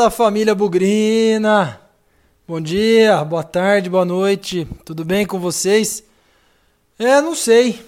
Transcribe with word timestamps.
Fala 0.00 0.10
família 0.10 0.54
Bugrina! 0.54 1.78
Bom 2.48 2.58
dia, 2.58 3.22
boa 3.22 3.44
tarde, 3.44 3.90
boa 3.90 4.02
noite, 4.02 4.66
tudo 4.82 5.04
bem 5.04 5.26
com 5.26 5.38
vocês? 5.38 6.02
É, 6.98 7.20
não 7.20 7.34
sei. 7.34 7.84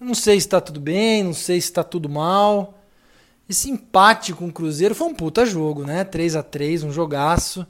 Não 0.00 0.14
sei 0.14 0.40
se 0.40 0.48
tá 0.48 0.60
tudo 0.60 0.78
bem, 0.78 1.24
não 1.24 1.34
sei 1.34 1.60
se 1.60 1.72
tá 1.72 1.82
tudo 1.82 2.08
mal. 2.08 2.78
Esse 3.50 3.68
empate 3.68 4.32
com 4.32 4.46
o 4.46 4.52
Cruzeiro 4.52 4.94
foi 4.94 5.08
um 5.08 5.14
puta 5.14 5.44
jogo, 5.44 5.82
né? 5.82 6.04
3 6.04 6.36
a 6.36 6.44
3 6.44 6.84
um 6.84 6.92
jogaço. 6.92 7.66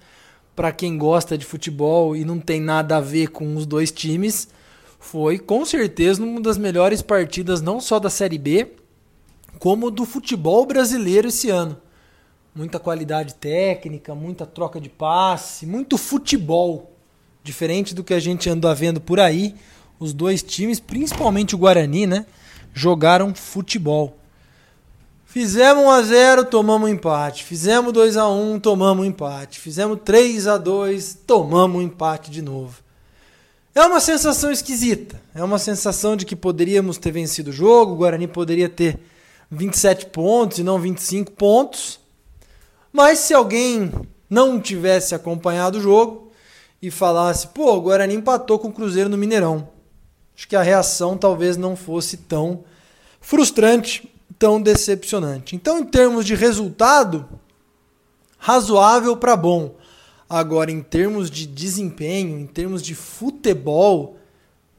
Para 0.55 0.71
quem 0.71 0.99
gosta 0.99 1.39
de 1.39 1.47
futebol 1.47 2.15
e 2.15 2.27
não 2.27 2.39
tem 2.39 2.61
nada 2.61 2.99
a 2.99 3.01
ver 3.01 3.29
com 3.29 3.57
os 3.57 3.65
dois 3.65 3.91
times, 3.91 4.49
foi 5.01 5.39
com 5.39 5.65
certeza 5.65 6.23
uma 6.23 6.43
das 6.43 6.59
melhores 6.59 7.01
partidas 7.01 7.63
não 7.63 7.81
só 7.81 7.99
da 7.99 8.11
Série 8.11 8.37
B, 8.37 8.75
como 9.59 9.91
do 9.91 10.05
futebol 10.05 10.67
brasileiro 10.67 11.29
esse 11.29 11.49
ano 11.49 11.81
muita 12.55 12.79
qualidade 12.79 13.35
técnica, 13.35 14.15
muita 14.15 14.47
troca 14.47 14.81
de 14.81 14.89
passe, 14.89 15.67
muito 15.67 15.97
futebol. 15.97 16.91
Diferente 17.43 17.95
do 17.95 18.05
que 18.05 18.15
a 18.15 18.21
gente 18.21 18.49
andou 18.49 18.75
vendo 18.75 19.01
por 19.01 19.19
aí, 19.19 19.55
os 19.99 20.13
dois 20.13 20.43
times, 20.43 20.79
principalmente 20.79 21.55
o 21.55 21.59
Guarani, 21.59 22.07
né, 22.07 22.27
jogaram 22.73 23.35
futebol. 23.35 24.17
Fizemos 25.25 25.83
1 25.85 25.91
a 25.91 26.03
0, 26.03 26.45
tomamos 26.45 26.89
um 26.89 26.93
empate. 26.93 27.43
Fizemos 27.43 27.91
2 27.93 28.19
a 28.19 28.29
1, 28.29 28.61
tomamos 28.61 29.03
um 29.03 29.09
empate. 29.09 29.59
Fizemos 29.59 29.99
3 30.05 30.47
a 30.47 30.59
2, 30.59 31.21
tomamos 31.27 31.81
um 31.81 31.83
empate 31.83 32.31
de 32.31 32.43
novo. 32.43 32.83
É 33.75 33.81
uma 33.81 33.99
sensação 33.99 34.53
esquisita. 34.53 35.19
É 35.35 35.43
uma 35.43 35.59
sensação 35.59 36.17
de 36.17 36.27
que 36.27 36.37
poderíamos 36.37 36.99
ter 36.99 37.11
vencido 37.11 37.49
o 37.49 37.53
jogo, 37.53 37.93
o 37.93 37.97
Guarani 37.97 38.29
poderia 38.29 38.69
ter 38.69 39.01
27 39.51 40.07
pontos 40.07 40.59
e 40.59 40.63
não 40.63 40.79
25 40.79 41.33
pontos. 41.33 42.02
Mas 42.93 43.21
se 43.21 43.33
alguém 43.33 43.91
não 44.29 44.61
tivesse 44.61 45.15
acompanhado 45.15 45.79
o 45.79 45.81
jogo 45.81 46.31
e 46.81 46.91
falasse, 46.91 47.49
pô, 47.49 47.75
o 47.75 47.81
Guarani 47.81 48.15
empatou 48.15 48.59
com 48.59 48.69
o 48.69 48.73
Cruzeiro 48.73 49.09
no 49.09 49.17
Mineirão, 49.17 49.69
acho 50.37 50.49
que 50.49 50.57
a 50.57 50.63
reação 50.63 51.17
talvez 51.17 51.57
não 51.57 51.75
fosse 51.77 52.17
tão 52.17 52.65
frustrante, 53.21 54.13
tão 54.39 54.61
decepcionante. 54.61 55.55
Então, 55.55 55.79
em 55.79 55.85
termos 55.85 56.27
de 56.27 56.35
resultado, 56.35 57.29
razoável 58.37 59.17
para 59.17 59.37
bom. 59.37 59.77
Agora, 60.29 60.71
em 60.71 60.83
termos 60.83 61.31
de 61.31 61.47
desempenho, 61.47 62.39
em 62.39 62.47
termos 62.47 62.83
de 62.83 62.95
futebol, 62.95 64.17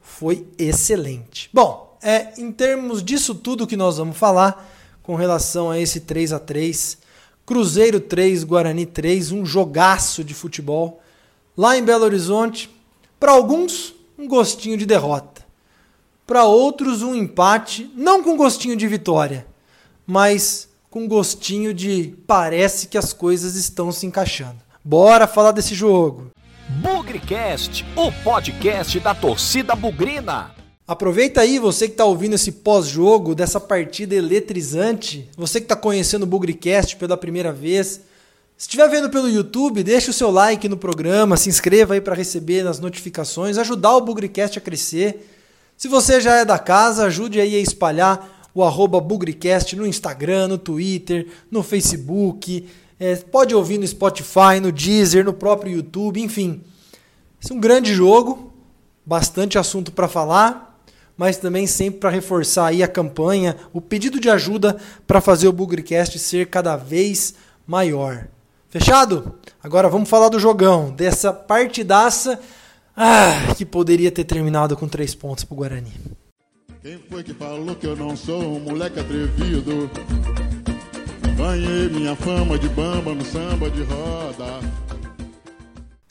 foi 0.00 0.46
excelente. 0.58 1.48
Bom, 1.52 1.96
é 2.02 2.38
em 2.38 2.52
termos 2.52 3.02
disso 3.02 3.34
tudo 3.34 3.66
que 3.66 3.76
nós 3.76 3.96
vamos 3.96 4.18
falar 4.18 4.70
com 5.02 5.14
relação 5.14 5.70
a 5.70 5.78
esse 5.78 6.00
3 6.00 6.34
a 6.34 6.38
3 6.38 6.98
Cruzeiro 7.46 8.00
3, 8.00 8.42
Guarani 8.42 8.86
3, 8.86 9.30
um 9.30 9.44
jogaço 9.44 10.24
de 10.24 10.32
futebol. 10.32 11.02
Lá 11.56 11.76
em 11.76 11.84
Belo 11.84 12.04
Horizonte, 12.04 12.70
para 13.20 13.32
alguns, 13.32 13.94
um 14.18 14.26
gostinho 14.26 14.78
de 14.78 14.86
derrota. 14.86 15.44
Para 16.26 16.44
outros, 16.44 17.02
um 17.02 17.14
empate, 17.14 17.90
não 17.94 18.22
com 18.22 18.34
gostinho 18.36 18.74
de 18.74 18.88
vitória, 18.88 19.46
mas 20.06 20.68
com 20.90 21.06
gostinho 21.06 21.74
de 21.74 22.14
parece 22.26 22.88
que 22.88 22.96
as 22.96 23.12
coisas 23.12 23.56
estão 23.56 23.92
se 23.92 24.06
encaixando. 24.06 24.56
Bora 24.82 25.26
falar 25.26 25.52
desse 25.52 25.74
jogo. 25.74 26.30
Bugrecast, 26.80 27.84
o 27.94 28.10
podcast 28.22 28.98
da 29.00 29.14
torcida 29.14 29.74
bugrina. 29.74 30.53
Aproveita 30.86 31.40
aí, 31.40 31.58
você 31.58 31.86
que 31.86 31.94
está 31.94 32.04
ouvindo 32.04 32.34
esse 32.34 32.52
pós-jogo 32.52 33.34
dessa 33.34 33.58
partida 33.58 34.14
eletrizante, 34.14 35.26
você 35.34 35.58
que 35.58 35.64
está 35.64 35.74
conhecendo 35.74 36.24
o 36.24 36.26
Bugrecast 36.26 36.96
pela 36.96 37.16
primeira 37.16 37.50
vez. 37.50 38.02
Se 38.54 38.66
estiver 38.68 38.86
vendo 38.90 39.08
pelo 39.08 39.26
YouTube, 39.26 39.82
deixa 39.82 40.10
o 40.10 40.14
seu 40.14 40.30
like 40.30 40.68
no 40.68 40.76
programa, 40.76 41.38
se 41.38 41.48
inscreva 41.48 41.94
aí 41.94 42.02
para 42.02 42.14
receber 42.14 42.66
as 42.66 42.80
notificações, 42.80 43.56
ajudar 43.56 43.96
o 43.96 44.02
Bugrecast 44.02 44.58
a 44.58 44.60
crescer. 44.60 45.26
Se 45.74 45.88
você 45.88 46.20
já 46.20 46.36
é 46.36 46.44
da 46.44 46.58
casa, 46.58 47.06
ajude 47.06 47.40
aí 47.40 47.54
a 47.54 47.60
espalhar 47.60 48.50
o 48.54 48.62
arroba 48.62 49.00
Bugrecast 49.00 49.74
no 49.76 49.86
Instagram, 49.86 50.48
no 50.48 50.58
Twitter, 50.58 51.28
no 51.50 51.62
Facebook. 51.62 52.68
É, 53.00 53.16
pode 53.16 53.54
ouvir 53.54 53.78
no 53.78 53.86
Spotify, 53.86 54.60
no 54.60 54.70
Deezer, 54.70 55.24
no 55.24 55.32
próprio 55.32 55.76
YouTube, 55.76 56.20
enfim. 56.20 56.60
Esse 57.42 57.52
é 57.52 57.54
um 57.54 57.60
grande 57.60 57.94
jogo, 57.94 58.52
bastante 59.06 59.56
assunto 59.56 59.90
para 59.90 60.08
falar 60.08 60.73
mas 61.16 61.36
também 61.36 61.66
sempre 61.66 62.00
para 62.00 62.10
reforçar 62.10 62.66
aí 62.66 62.82
a 62.82 62.88
campanha, 62.88 63.56
o 63.72 63.80
pedido 63.80 64.18
de 64.20 64.28
ajuda 64.28 64.76
para 65.06 65.20
fazer 65.20 65.48
o 65.48 65.52
Bugrecast 65.52 66.18
ser 66.18 66.46
cada 66.46 66.76
vez 66.76 67.34
maior. 67.66 68.26
Fechado? 68.68 69.34
Agora 69.62 69.88
vamos 69.88 70.08
falar 70.08 70.28
do 70.28 70.40
jogão, 70.40 70.90
dessa 70.90 71.32
partidaça 71.32 72.40
ah, 72.96 73.54
que 73.56 73.64
poderia 73.64 74.10
ter 74.10 74.24
terminado 74.24 74.76
com 74.76 74.88
três 74.88 75.14
pontos 75.14 75.44
para 75.44 75.54
o 75.54 75.58
Guarani. 75.58 75.92
Quem 76.82 76.98
foi 77.08 77.22
que 77.22 77.32
falou 77.32 77.74
que 77.74 77.86
eu 77.86 77.96
não 77.96 78.16
sou 78.16 78.56
um 78.56 78.60
moleque 78.60 79.00
atrevido? 79.00 79.90
Ganhei 81.36 81.88
minha 81.88 82.14
fama 82.14 82.58
de 82.58 82.68
bamba 82.68 83.14
no 83.14 83.24
samba 83.24 83.70
de 83.70 83.82
roda. 83.84 84.60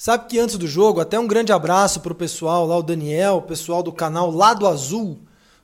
Sabe 0.03 0.25
que 0.27 0.37
antes 0.37 0.57
do 0.57 0.67
jogo, 0.67 0.99
até 0.99 1.17
um 1.17 1.25
grande 1.25 1.53
abraço 1.53 2.01
pro 2.01 2.13
pessoal 2.13 2.67
lá, 2.67 2.77
o 2.77 2.83
Daniel, 2.83 3.37
o 3.37 3.41
pessoal 3.41 3.81
do 3.81 3.89
canal 3.89 4.29
Lado 4.29 4.67
Azul 4.67 5.17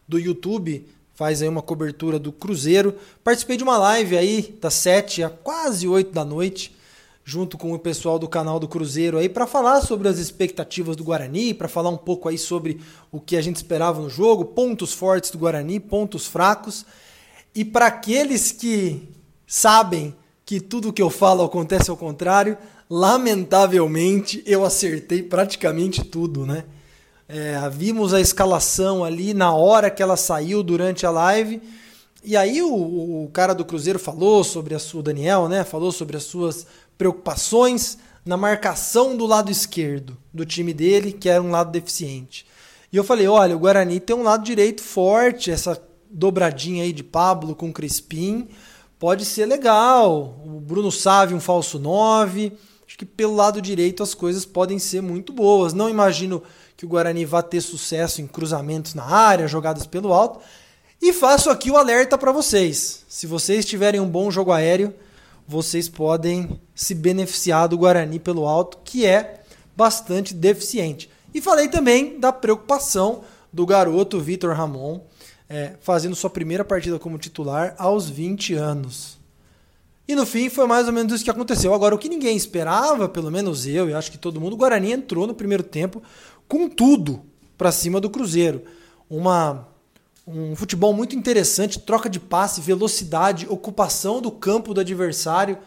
do 0.07 0.17
YouTube, 0.17 0.87
faz 1.13 1.41
aí 1.41 1.49
uma 1.49 1.61
cobertura 1.61 2.17
do 2.17 2.31
Cruzeiro. 2.31 2.95
Participei 3.21 3.57
de 3.57 3.65
uma 3.65 3.77
live 3.77 4.17
aí 4.17 4.57
das 4.61 4.75
7 4.75 5.23
a 5.23 5.29
quase 5.29 5.89
8 5.89 6.13
da 6.13 6.23
noite, 6.23 6.73
junto 7.21 7.57
com 7.57 7.73
o 7.73 7.79
pessoal 7.79 8.17
do 8.17 8.29
canal 8.29 8.61
do 8.61 8.67
Cruzeiro 8.69 9.17
aí 9.17 9.27
para 9.27 9.45
falar 9.45 9.81
sobre 9.81 10.07
as 10.07 10.19
expectativas 10.19 10.95
do 10.95 11.03
Guarani, 11.03 11.53
para 11.53 11.67
falar 11.67 11.89
um 11.89 11.97
pouco 11.97 12.29
aí 12.29 12.37
sobre 12.37 12.79
o 13.11 13.19
que 13.19 13.35
a 13.35 13.41
gente 13.41 13.57
esperava 13.57 14.01
no 14.01 14.09
jogo, 14.09 14.45
pontos 14.45 14.93
fortes 14.93 15.31
do 15.31 15.37
Guarani, 15.37 15.81
pontos 15.81 16.27
fracos. 16.27 16.85
E 17.53 17.65
para 17.65 17.87
aqueles 17.87 18.53
que 18.53 19.05
sabem 19.45 20.15
que 20.45 20.61
tudo 20.61 20.93
que 20.93 21.01
eu 21.01 21.09
falo 21.09 21.43
acontece 21.43 21.91
ao 21.91 21.97
contrário, 21.97 22.57
lamentavelmente 22.89 24.41
eu 24.45 24.65
acertei 24.65 25.21
praticamente 25.21 26.03
tudo, 26.03 26.45
né? 26.45 26.65
É, 27.27 27.57
vimos 27.69 28.11
a 28.11 28.19
escalação 28.19 29.03
ali 29.03 29.35
na 29.35 29.53
hora 29.53 29.91
que 29.91 30.01
ela 30.01 30.17
saiu 30.17 30.63
durante 30.63 31.05
a 31.05 31.11
live. 31.11 31.61
E 32.23 32.35
aí 32.35 32.61
o, 32.61 32.73
o 32.73 33.29
cara 33.31 33.53
do 33.53 33.63
Cruzeiro 33.63 33.99
falou 33.99 34.43
sobre 34.43 34.73
a 34.73 34.79
sua, 34.79 35.03
Daniel, 35.03 35.47
né? 35.47 35.63
Falou 35.63 35.91
sobre 35.91 36.17
as 36.17 36.23
suas 36.23 36.65
preocupações 36.97 37.99
na 38.25 38.35
marcação 38.35 39.15
do 39.15 39.27
lado 39.27 39.51
esquerdo 39.51 40.17
do 40.33 40.43
time 40.43 40.73
dele, 40.73 41.11
que 41.11 41.29
era 41.29 41.41
um 41.41 41.51
lado 41.51 41.71
deficiente. 41.71 42.47
E 42.91 42.97
eu 42.97 43.03
falei, 43.03 43.27
olha, 43.27 43.55
o 43.55 43.59
Guarani 43.59 43.99
tem 43.99 44.15
um 44.15 44.23
lado 44.23 44.43
direito 44.43 44.81
forte, 44.81 45.51
essa 45.51 45.79
dobradinha 46.09 46.83
aí 46.83 46.91
de 46.91 47.03
Pablo 47.03 47.55
com 47.55 47.71
Crispim, 47.71 48.47
pode 48.97 49.23
ser 49.23 49.45
legal. 49.45 50.41
O 50.43 50.59
Bruno 50.59 50.91
Sávio 50.91 51.37
um 51.37 51.39
falso 51.39 51.77
9 51.77 52.51
acho 52.89 52.97
que 52.97 53.05
pelo 53.05 53.35
lado 53.35 53.61
direito 53.61 54.01
as 54.01 54.15
coisas 54.15 54.47
podem 54.47 54.79
ser 54.79 54.99
muito 54.99 55.31
boas. 55.31 55.73
Não 55.73 55.87
imagino 55.87 56.41
que 56.75 56.87
o 56.87 56.89
Guarani 56.89 57.23
vá 57.23 57.43
ter 57.43 57.61
sucesso 57.61 58.19
em 58.19 58.25
cruzamentos 58.25 58.95
na 58.95 59.05
área, 59.05 59.47
jogadas 59.47 59.85
pelo 59.85 60.11
alto. 60.11 60.39
E 60.99 61.13
faço 61.13 61.51
aqui 61.51 61.69
o 61.69 61.77
alerta 61.77 62.17
para 62.17 62.31
vocês. 62.31 63.05
Se 63.07 63.27
vocês 63.27 63.63
tiverem 63.63 64.01
um 64.01 64.09
bom 64.09 64.31
jogo 64.31 64.51
aéreo, 64.51 64.91
vocês 65.47 65.87
podem 65.87 66.59
se 66.73 66.95
beneficiar 66.95 67.67
do 67.67 67.77
Guarani 67.77 68.17
pelo 68.17 68.47
alto, 68.47 68.79
que 68.83 69.05
é 69.05 69.43
bastante 69.77 70.33
deficiente. 70.33 71.11
E 71.31 71.39
falei 71.39 71.67
também 71.67 72.19
da 72.19 72.33
preocupação 72.33 73.21
do 73.53 73.67
garoto 73.67 74.19
Vitor 74.19 74.55
Ramon, 74.55 75.01
é, 75.47 75.73
fazendo 75.79 76.15
sua 76.15 76.29
primeira 76.31 76.65
partida 76.65 76.97
como 76.97 77.19
titular 77.19 77.75
aos 77.77 78.09
20 78.09 78.55
anos. 78.55 79.18
E 80.09 80.15
no 80.15 80.25
fim 80.25 80.49
foi 80.49 80.65
mais 80.65 80.87
ou 80.87 80.91
menos 80.91 81.13
isso 81.13 81.23
que 81.23 81.29
aconteceu. 81.29 81.71
Agora, 81.71 81.93
o 81.93 81.97
que 81.99 82.09
ninguém 82.09 82.35
esperava, 82.35 83.07
pelo 83.07 83.29
menos 83.29 83.67
eu 83.67 83.87
e 83.87 83.93
acho 83.93 84.09
que 84.09 84.17
todo 84.17 84.41
mundo, 84.41 84.53
o 84.53 84.57
Guarani 84.57 84.91
entrou 84.91 85.27
no 85.27 85.35
primeiro 85.35 85.61
tempo 85.61 86.01
com 86.47 86.67
tudo 86.67 87.21
para 87.55 87.71
cima 87.71 88.01
do 88.01 88.09
Cruzeiro. 88.09 88.63
Uma, 89.07 89.67
um 90.25 90.55
futebol 90.55 90.93
muito 90.93 91.15
interessante, 91.15 91.77
troca 91.77 92.09
de 92.09 92.19
passe, 92.19 92.59
velocidade, 92.59 93.45
ocupação 93.47 94.19
do 94.19 94.31
campo 94.31 94.73
do 94.73 94.81
adversário. 94.81 95.59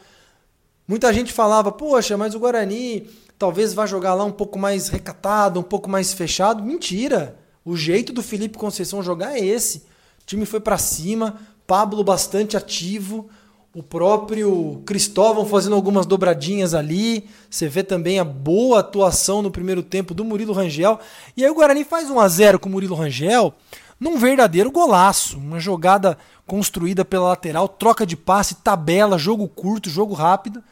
Muita 0.89 1.13
gente 1.13 1.33
falava, 1.33 1.71
poxa, 1.71 2.17
mas 2.17 2.35
o 2.35 2.41
Guarani 2.41 3.09
talvez 3.39 3.73
vá 3.73 3.87
jogar 3.87 4.15
lá 4.15 4.25
um 4.25 4.33
pouco 4.33 4.59
mais 4.59 4.89
recatado, 4.89 5.61
um 5.61 5.63
pouco 5.63 5.89
mais 5.89 6.13
fechado. 6.13 6.65
Mentira! 6.65 7.39
O 7.65 7.77
jeito 7.77 8.13
do 8.13 8.25
Felipe 8.25 8.59
Conceição 8.59 9.05
jogar 9.05 9.39
é 9.39 9.45
esse. 9.45 9.79
O 9.79 10.27
time 10.27 10.45
foi 10.45 10.59
para 10.59 10.79
cima, 10.79 11.39
Pablo 11.65 12.03
bastante 12.03 12.57
ativo, 12.57 13.31
o 13.75 13.83
próprio 13.83 14.83
Cristóvão 14.85 15.47
fazendo 15.47 15.75
algumas 15.75 16.05
dobradinhas 16.05 16.75
ali. 16.75 17.29
Você 17.49 17.69
vê 17.69 17.83
também 17.83 18.19
a 18.19 18.25
boa 18.25 18.81
atuação 18.81 19.41
no 19.41 19.51
primeiro 19.51 19.83
tempo 19.83 20.13
do 20.13 20.25
Murilo 20.25 20.53
Rangel. 20.53 21.01
E 21.37 21.43
aí 21.43 21.51
o 21.51 21.55
Guarani 21.55 21.85
faz 21.85 22.11
1 22.11 22.21
a 22.21 22.29
0 22.29 22.59
com 22.59 22.69
o 22.69 22.73
Murilo 22.73 22.95
Rangel 22.95 23.55
num 23.99 24.19
verdadeiro 24.19 24.71
golaço. 24.71 25.39
Uma 25.39 25.59
jogada 25.59 26.19
construída 26.47 27.05
pela 27.05 27.29
lateral, 27.29 27.67
troca 27.67 28.05
de 28.05 28.17
passe, 28.17 28.57
tabela, 28.57 29.17
jogo 29.17 29.49
curto, 29.49 29.89
jogo 29.89 30.13
rápido. 30.13 30.63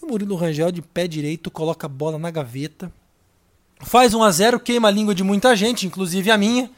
O 0.00 0.06
Murilo 0.06 0.36
Rangel 0.36 0.70
de 0.70 0.80
pé 0.80 1.08
direito 1.08 1.50
coloca 1.50 1.86
a 1.86 1.90
bola 1.90 2.18
na 2.18 2.30
gaveta. 2.30 2.92
Faz 3.80 4.14
1 4.14 4.22
a 4.22 4.30
0 4.30 4.60
queima 4.60 4.88
a 4.88 4.90
língua 4.92 5.14
de 5.14 5.24
muita 5.24 5.56
gente, 5.56 5.86
inclusive 5.86 6.30
a 6.30 6.38
minha, 6.38 6.70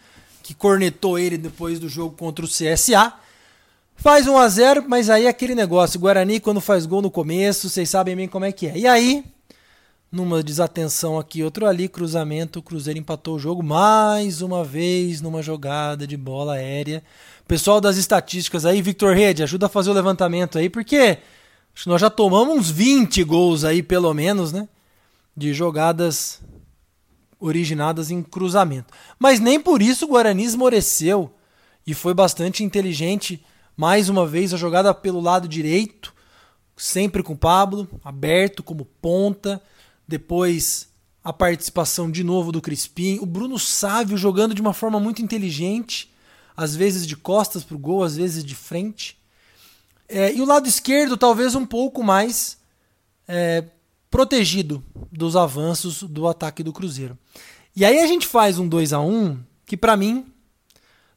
que 0.43 0.55
cornetou 0.55 1.19
ele 1.19 1.37
depois 1.37 1.79
do 1.79 1.89
jogo 1.89 2.17
contra 2.17 2.45
o 2.45 2.49
CSA. 2.49 3.13
Faz 4.01 4.27
1 4.27 4.35
a 4.39 4.49
0 4.49 4.85
mas 4.89 5.11
aí 5.11 5.27
é 5.27 5.29
aquele 5.29 5.55
negócio. 5.55 6.01
Guarani, 6.01 6.41
quando 6.41 6.59
faz 6.59 6.87
gol 6.87 7.03
no 7.03 7.11
começo, 7.11 7.69
vocês 7.69 7.91
sabem 7.91 8.17
bem 8.17 8.27
como 8.27 8.47
é 8.47 8.51
que 8.51 8.67
é. 8.67 8.79
E 8.79 8.87
aí, 8.87 9.23
numa 10.11 10.43
desatenção 10.43 11.19
aqui, 11.19 11.45
outro 11.45 11.67
ali, 11.67 11.87
cruzamento, 11.87 12.61
o 12.61 12.63
Cruzeiro 12.63 12.99
empatou 12.99 13.37
o 13.37 13.39
jogo 13.39 13.63
mais 13.63 14.41
uma 14.41 14.65
vez 14.65 15.21
numa 15.21 15.43
jogada 15.43 16.07
de 16.07 16.17
bola 16.17 16.55
aérea. 16.55 17.03
Pessoal 17.47 17.79
das 17.79 17.99
estatísticas 17.99 18.65
aí, 18.65 18.81
Victor 18.81 19.15
Rede, 19.15 19.43
ajuda 19.43 19.67
a 19.67 19.69
fazer 19.69 19.91
o 19.91 19.93
levantamento 19.93 20.57
aí, 20.57 20.71
porque 20.71 21.19
nós 21.85 22.01
já 22.01 22.09
tomamos 22.09 22.57
uns 22.57 22.71
20 22.71 23.23
gols 23.23 23.65
aí, 23.65 23.83
pelo 23.83 24.15
menos, 24.15 24.51
né? 24.51 24.67
De 25.37 25.53
jogadas 25.53 26.41
originadas 27.39 28.11
em 28.11 28.23
cruzamento. 28.23 28.95
Mas 29.19 29.41
nem 29.41 29.61
por 29.61 29.83
isso 29.83 30.07
o 30.07 30.09
Guarani 30.09 30.43
esmoreceu 30.43 31.31
e 31.87 31.93
foi 31.93 32.15
bastante 32.15 32.65
inteligente. 32.65 33.45
Mais 33.81 34.11
uma 34.11 34.27
vez, 34.27 34.53
a 34.53 34.59
jogada 34.59 34.93
pelo 34.93 35.23
lado 35.23 35.49
direito, 35.49 36.13
sempre 36.77 37.23
com 37.23 37.33
o 37.33 37.39
Pablo, 37.39 37.89
aberto 38.05 38.63
como 38.63 38.85
ponta 38.85 39.59
depois 40.07 40.91
a 41.25 41.33
participação 41.33 42.11
de 42.11 42.23
novo 42.23 42.53
do 42.53 42.61
Crispim, 42.61 43.19
o 43.23 43.25
Bruno 43.25 43.59
Sávio 43.59 44.19
jogando 44.19 44.55
de 44.55 44.61
uma 44.61 44.75
forma 44.75 45.01
muito 45.01 45.23
inteligente, 45.23 46.13
às 46.55 46.77
vezes 46.77 47.07
de 47.07 47.17
costas 47.17 47.65
para 47.65 47.75
o 47.75 47.79
gol, 47.79 48.05
às 48.05 48.17
vezes 48.17 48.45
de 48.45 48.55
frente. 48.55 49.17
É, 50.07 50.31
e 50.31 50.43
o 50.43 50.45
lado 50.45 50.69
esquerdo 50.69 51.17
talvez 51.17 51.55
um 51.55 51.65
pouco 51.65 52.03
mais 52.03 52.59
é, 53.27 53.65
protegido 54.11 54.85
dos 55.11 55.37
avanços 55.37 56.03
do 56.03 56.29
ataque 56.29 56.63
do 56.63 56.71
Cruzeiro. 56.71 57.17
E 57.75 57.83
aí 57.87 57.99
a 57.99 58.07
gente 58.07 58.27
faz 58.27 58.59
um 58.59 58.69
2 58.69 58.93
a 58.93 59.01
1 59.01 59.43
que 59.65 59.75
para 59.75 59.97
mim 59.97 60.27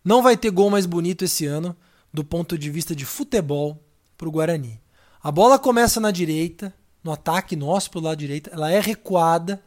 não 0.01 0.23
vai 0.23 0.37
ter 0.37 0.49
gol 0.49 0.69
mais 0.69 0.85
bonito 0.85 1.25
esse 1.25 1.45
ano 1.45 1.75
do 2.13 2.23
ponto 2.23 2.57
de 2.57 2.69
vista 2.69 2.95
de 2.95 3.05
futebol 3.05 3.81
para 4.17 4.27
o 4.27 4.31
Guarani. 4.31 4.79
A 5.21 5.31
bola 5.31 5.57
começa 5.57 5.99
na 5.99 6.11
direita, 6.11 6.73
no 7.03 7.11
ataque 7.11 7.55
nosso 7.55 7.89
pelo 7.89 8.05
lado 8.05 8.19
direito, 8.19 8.49
ela 8.53 8.71
é 8.71 8.79
recuada 8.79 9.61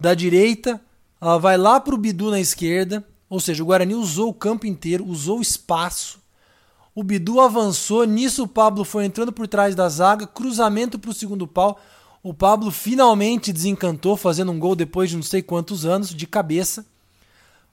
da 0.00 0.14
direita, 0.14 0.80
ela 1.20 1.38
vai 1.38 1.56
lá 1.56 1.78
para 1.78 1.94
o 1.94 1.98
Bidu 1.98 2.30
na 2.30 2.40
esquerda, 2.40 3.06
ou 3.28 3.38
seja, 3.38 3.62
o 3.62 3.66
Guarani 3.66 3.94
usou 3.94 4.30
o 4.30 4.34
campo 4.34 4.66
inteiro, 4.66 5.06
usou 5.06 5.38
o 5.38 5.42
espaço. 5.42 6.20
O 6.94 7.02
Bidu 7.02 7.40
avançou, 7.40 8.04
nisso 8.04 8.42
o 8.42 8.48
Pablo 8.48 8.84
foi 8.84 9.04
entrando 9.04 9.32
por 9.32 9.48
trás 9.48 9.74
da 9.74 9.88
zaga, 9.88 10.26
cruzamento 10.26 10.98
para 10.98 11.10
o 11.10 11.14
segundo 11.14 11.46
pau. 11.46 11.80
O 12.22 12.34
Pablo 12.34 12.70
finalmente 12.70 13.52
desencantou, 13.52 14.16
fazendo 14.16 14.52
um 14.52 14.58
gol 14.58 14.76
depois 14.76 15.08
de 15.08 15.16
não 15.16 15.22
sei 15.22 15.42
quantos 15.42 15.86
anos, 15.86 16.10
de 16.10 16.26
cabeça. 16.26 16.84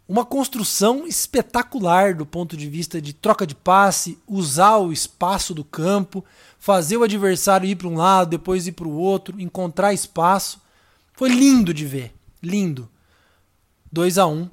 Uma 0.09 0.25
construção 0.25 1.05
espetacular 1.05 2.15
do 2.15 2.25
ponto 2.25 2.57
de 2.57 2.67
vista 2.67 2.99
de 2.99 3.13
troca 3.13 3.45
de 3.45 3.53
passe, 3.53 4.17
usar 4.27 4.77
o 4.77 4.91
espaço 4.91 5.53
do 5.53 5.63
campo, 5.63 6.25
fazer 6.57 6.97
o 6.97 7.03
adversário 7.03 7.69
ir 7.69 7.75
para 7.75 7.87
um 7.87 7.93
lado, 7.93 8.31
depois 8.31 8.65
ir 8.65 8.71
para 8.71 8.87
o 8.87 8.97
outro, 8.97 9.39
encontrar 9.39 9.93
espaço. 9.93 10.59
Foi 11.13 11.29
lindo 11.29 11.71
de 11.71 11.85
ver, 11.85 12.11
lindo. 12.41 12.89
2 13.91 14.17
a 14.17 14.25
1 14.25 14.49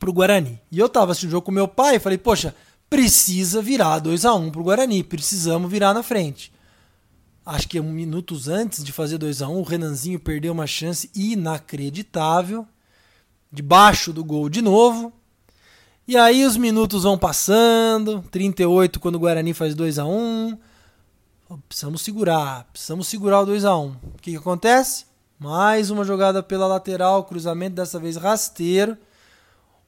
para 0.00 0.10
o 0.10 0.12
Guarani. 0.12 0.60
E 0.68 0.80
eu 0.80 0.86
estava 0.86 1.12
assistindo 1.12 1.28
o 1.28 1.32
jogo 1.32 1.46
com 1.46 1.52
meu 1.52 1.68
pai 1.68 1.94
e 1.94 2.00
falei, 2.00 2.18
poxa, 2.18 2.52
precisa 2.88 3.62
virar 3.62 4.00
2 4.00 4.24
a 4.24 4.34
1 4.34 4.50
para 4.50 4.60
o 4.60 4.64
Guarani, 4.64 5.04
precisamos 5.04 5.70
virar 5.70 5.94
na 5.94 6.02
frente. 6.02 6.52
Acho 7.46 7.68
que 7.68 7.80
minutos 7.80 8.48
antes 8.48 8.82
de 8.82 8.90
fazer 8.90 9.16
2 9.16 9.42
a 9.42 9.48
1 9.48 9.60
o 9.60 9.62
Renanzinho 9.62 10.18
perdeu 10.18 10.52
uma 10.52 10.66
chance 10.66 11.08
inacreditável, 11.14 12.66
debaixo 13.50 14.12
do 14.12 14.24
gol 14.24 14.48
de 14.48 14.62
novo. 14.62 15.12
E 16.06 16.16
aí 16.16 16.44
os 16.44 16.56
minutos 16.56 17.04
vão 17.04 17.16
passando, 17.16 18.24
38 18.30 18.98
quando 18.98 19.16
o 19.16 19.18
Guarani 19.18 19.54
faz 19.54 19.74
2 19.74 19.98
a 19.98 20.04
1 20.04 20.58
Precisamos 21.68 22.02
segurar, 22.02 22.68
precisamos 22.72 23.08
segurar 23.08 23.40
o 23.40 23.46
2 23.46 23.64
a 23.64 23.76
1 23.76 23.86
O 23.86 23.96
que, 24.20 24.30
que 24.32 24.36
acontece? 24.36 25.04
Mais 25.38 25.90
uma 25.90 26.04
jogada 26.04 26.42
pela 26.42 26.66
lateral, 26.66 27.24
cruzamento 27.24 27.76
dessa 27.76 27.98
vez 27.98 28.16
rasteiro. 28.16 28.96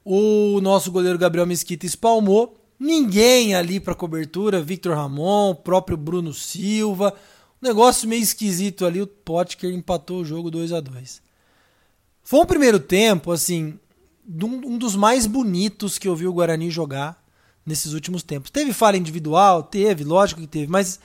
O 0.03 0.59
nosso 0.61 0.91
goleiro 0.91 1.17
Gabriel 1.17 1.45
Mesquita 1.45 1.85
espalmou. 1.85 2.57
Ninguém 2.79 3.55
ali 3.55 3.79
para 3.79 3.95
cobertura, 3.95 4.61
Victor 4.61 4.95
Ramon, 4.95 5.55
próprio 5.55 5.95
Bruno 5.95 6.33
Silva. 6.33 7.13
Um 7.61 7.67
negócio 7.67 8.09
meio 8.09 8.21
esquisito 8.21 8.85
ali, 8.85 9.01
o 9.01 9.07
Potker 9.07 9.73
empatou 9.73 10.21
o 10.21 10.25
jogo 10.25 10.51
2 10.51 10.73
a 10.73 10.81
2 10.81 11.22
Foi 12.23 12.39
um 12.39 12.45
primeiro 12.45 12.79
tempo, 12.79 13.31
assim, 13.31 13.77
um 14.25 14.77
dos 14.77 14.95
mais 14.95 15.27
bonitos 15.27 15.97
que 15.97 16.07
eu 16.07 16.15
vi 16.15 16.25
o 16.25 16.33
Guarani 16.33 16.71
jogar 16.71 17.21
nesses 17.65 17.93
últimos 17.93 18.23
tempos. 18.23 18.49
Teve 18.49 18.71
falha 18.71 18.97
individual? 18.97 19.61
Teve, 19.63 20.05
lógico 20.05 20.39
que 20.39 20.47
teve, 20.47 20.67
mas 20.67 20.99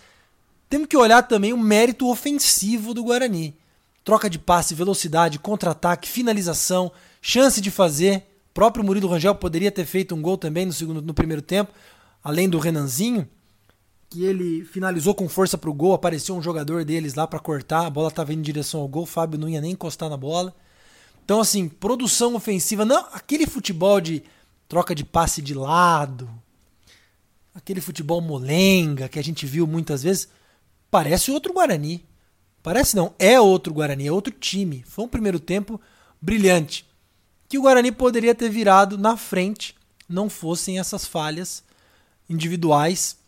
temos 0.69 0.87
que 0.87 0.97
olhar 0.97 1.23
também 1.23 1.53
o 1.53 1.59
mérito 1.59 2.09
ofensivo 2.09 2.95
do 2.95 3.03
Guarani. 3.03 3.57
Troca 4.05 4.31
de 4.31 4.39
passe, 4.39 4.75
velocidade, 4.75 5.39
contra-ataque, 5.39 6.09
finalização, 6.09 6.91
chance 7.21 7.61
de 7.61 7.71
fazer. 7.71 8.19
O 8.51 8.55
próprio 8.55 8.85
Murilo 8.85 9.09
Rangel 9.09 9.35
poderia 9.35 9.73
ter 9.73 9.85
feito 9.85 10.15
um 10.15 10.23
gol 10.23 10.39
também 10.39 10.67
no 10.67 10.73
segundo 10.73 11.03
no 11.03 11.15
primeiro 11.15 11.43
tempo, 11.43 11.73
além 12.23 12.49
do 12.49 12.59
Renanzinho, 12.59 13.29
que 14.09 14.25
ele 14.25 14.65
finalizou 14.65 15.15
com 15.15 15.29
força 15.29 15.59
para 15.59 15.69
o 15.69 15.75
gol, 15.75 15.93
apareceu 15.93 16.35
um 16.35 16.43
jogador 16.43 16.85
deles 16.85 17.15
lá 17.15 17.27
para 17.27 17.39
cortar, 17.39 17.87
a 17.87 17.91
bola 17.91 18.09
estava 18.09 18.33
indo 18.33 18.41
em 18.41 18.43
direção 18.43 18.81
ao 18.81 18.89
gol, 18.89 19.05
Fábio 19.05 19.39
não 19.39 19.49
ia 19.49 19.61
nem 19.61 19.73
encostar 19.73 20.09
na 20.09 20.17
bola. 20.17 20.55
Então 21.29 21.43
assim, 21.43 21.69
produção 21.69 22.35
ofensiva, 22.35 22.87
não 22.87 23.07
aquele 23.13 23.47
futebol 23.47 24.01
de 24.01 24.23
troca 24.67 24.95
de 24.95 25.05
passe 25.05 25.43
de 25.43 25.53
lado, 25.53 26.27
aquele 27.55 27.83
futebol 27.83 28.19
molenga 28.23 29.11
que 29.11 29.19
a 29.19 29.23
gente 29.23 29.45
viu 29.45 29.67
muitas 29.67 30.03
vezes, 30.03 30.27
parece 30.91 31.31
outro 31.31 31.53
Guarani. 31.53 32.03
Parece 32.63 32.97
não, 32.97 33.13
é 33.19 33.39
outro 33.39 33.75
Guarani, 33.75 34.07
é 34.07 34.11
outro 34.11 34.33
time. 34.33 34.83
Foi 34.89 35.05
um 35.05 35.09
primeiro 35.09 35.39
tempo 35.39 35.79
brilhante. 36.19 36.87
Que 37.47 37.59
o 37.59 37.61
Guarani 37.61 37.93
poderia 37.93 38.35
ter 38.35 38.49
virado 38.49 38.97
na 38.97 39.15
frente, 39.15 39.77
não 40.09 40.31
fossem 40.31 40.79
essas 40.79 41.05
falhas 41.05 41.63
individuais 42.27 43.19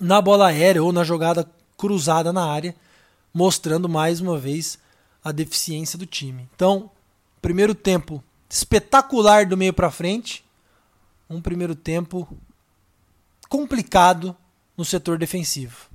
na 0.00 0.20
bola 0.20 0.48
aérea 0.48 0.82
ou 0.82 0.90
na 0.90 1.04
jogada 1.04 1.48
cruzada 1.76 2.32
na 2.32 2.44
área, 2.44 2.74
mostrando 3.32 3.88
mais 3.88 4.20
uma 4.20 4.36
vez 4.36 4.76
a 5.22 5.30
deficiência 5.30 5.96
do 5.96 6.04
time. 6.04 6.48
Então, 6.52 6.90
primeiro 7.46 7.76
tempo 7.76 8.20
espetacular 8.50 9.46
do 9.46 9.56
meio 9.56 9.72
para 9.72 9.88
frente, 9.88 10.44
um 11.30 11.40
primeiro 11.40 11.76
tempo 11.76 12.26
complicado 13.48 14.36
no 14.76 14.84
setor 14.84 15.16
defensivo. 15.16 15.88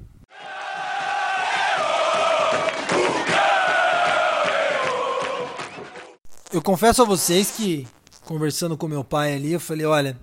Eu 6.54 6.62
confesso 6.62 7.02
a 7.02 7.06
vocês 7.06 7.52
que, 7.52 7.86
conversando 8.24 8.78
com 8.78 8.88
meu 8.88 9.04
pai 9.04 9.36
ali, 9.36 9.52
eu 9.52 9.60
falei: 9.60 9.86
olha, 9.86 10.18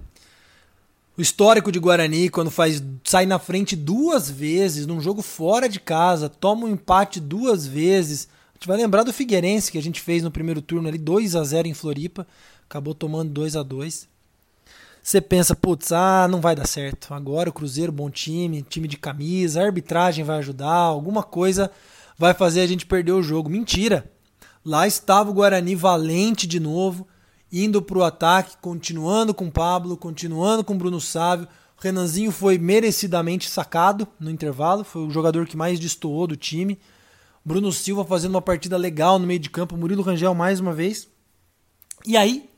o 1.14 1.20
histórico 1.20 1.70
de 1.70 1.78
Guarani, 1.78 2.30
quando 2.30 2.50
faz 2.50 2.82
sai 3.04 3.26
na 3.26 3.38
frente 3.38 3.76
duas 3.76 4.30
vezes, 4.30 4.86
num 4.86 4.98
jogo 4.98 5.20
fora 5.20 5.68
de 5.68 5.78
casa, 5.78 6.30
toma 6.30 6.64
um 6.64 6.70
empate 6.70 7.20
duas 7.20 7.66
vezes. 7.66 8.28
Gente 8.58 8.66
vai 8.66 8.76
lembrar 8.76 9.04
do 9.04 9.12
Figueirense 9.12 9.70
que 9.70 9.78
a 9.78 9.82
gente 9.82 10.00
fez 10.00 10.20
no 10.20 10.32
primeiro 10.32 10.60
turno 10.60 10.88
ali, 10.88 10.98
2 10.98 11.36
a 11.36 11.44
0 11.44 11.68
em 11.68 11.74
Floripa, 11.74 12.26
acabou 12.68 12.92
tomando 12.92 13.30
2 13.30 13.54
a 13.54 13.62
2 13.62 14.08
Você 15.00 15.20
pensa, 15.20 15.54
putz, 15.54 15.92
ah, 15.92 16.26
não 16.28 16.40
vai 16.40 16.56
dar 16.56 16.66
certo. 16.66 17.14
Agora 17.14 17.50
o 17.50 17.52
Cruzeiro, 17.52 17.92
bom 17.92 18.10
time, 18.10 18.62
time 18.62 18.88
de 18.88 18.96
camisa, 18.96 19.60
a 19.60 19.64
arbitragem 19.64 20.24
vai 20.24 20.38
ajudar, 20.38 20.72
alguma 20.72 21.22
coisa 21.22 21.70
vai 22.18 22.34
fazer 22.34 22.60
a 22.62 22.66
gente 22.66 22.84
perder 22.84 23.12
o 23.12 23.22
jogo. 23.22 23.48
Mentira! 23.48 24.10
Lá 24.64 24.88
estava 24.88 25.30
o 25.30 25.34
Guarani 25.34 25.76
valente 25.76 26.44
de 26.44 26.58
novo, 26.58 27.06
indo 27.52 27.80
para 27.80 27.98
o 27.98 28.02
ataque, 28.02 28.56
continuando 28.60 29.32
com 29.32 29.48
Pablo, 29.48 29.96
continuando 29.96 30.64
com 30.64 30.76
Bruno 30.76 31.00
Sávio. 31.00 31.46
O 31.78 31.80
Renanzinho 31.80 32.32
foi 32.32 32.58
merecidamente 32.58 33.48
sacado 33.48 34.06
no 34.18 34.32
intervalo, 34.32 34.82
foi 34.82 35.06
o 35.06 35.10
jogador 35.12 35.46
que 35.46 35.56
mais 35.56 35.78
destoou 35.78 36.26
do 36.26 36.34
time. 36.34 36.76
Bruno 37.44 37.72
Silva 37.72 38.04
fazendo 38.04 38.34
uma 38.34 38.42
partida 38.42 38.76
legal 38.76 39.18
no 39.18 39.26
meio 39.26 39.40
de 39.40 39.50
campo, 39.50 39.76
Murilo 39.76 40.02
Rangel 40.02 40.34
mais 40.34 40.60
uma 40.60 40.72
vez. 40.72 41.08
E 42.06 42.16
aí, 42.16 42.48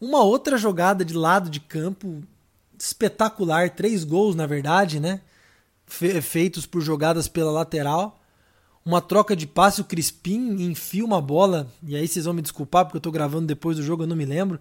uma 0.00 0.22
outra 0.22 0.56
jogada 0.56 1.04
de 1.04 1.14
lado 1.14 1.48
de 1.48 1.60
campo 1.60 2.22
espetacular, 2.78 3.70
três 3.70 4.04
gols 4.04 4.34
na 4.34 4.46
verdade, 4.46 5.00
né? 5.00 5.20
Feitos 5.86 6.66
por 6.66 6.80
jogadas 6.80 7.28
pela 7.28 7.50
lateral 7.50 8.20
uma 8.84 9.00
troca 9.00 9.34
de 9.34 9.46
passe, 9.46 9.80
o 9.80 9.84
Crispim 9.84 10.62
enfia 10.62 11.04
uma 11.04 11.20
bola, 11.20 11.66
e 11.82 11.96
aí 11.96 12.06
vocês 12.06 12.26
vão 12.26 12.34
me 12.34 12.42
desculpar 12.42 12.84
porque 12.84 12.96
eu 12.96 13.00
estou 13.00 13.12
gravando 13.12 13.46
depois 13.46 13.78
do 13.78 13.82
jogo, 13.82 14.02
eu 14.02 14.06
não 14.06 14.16
me 14.16 14.26
lembro, 14.26 14.60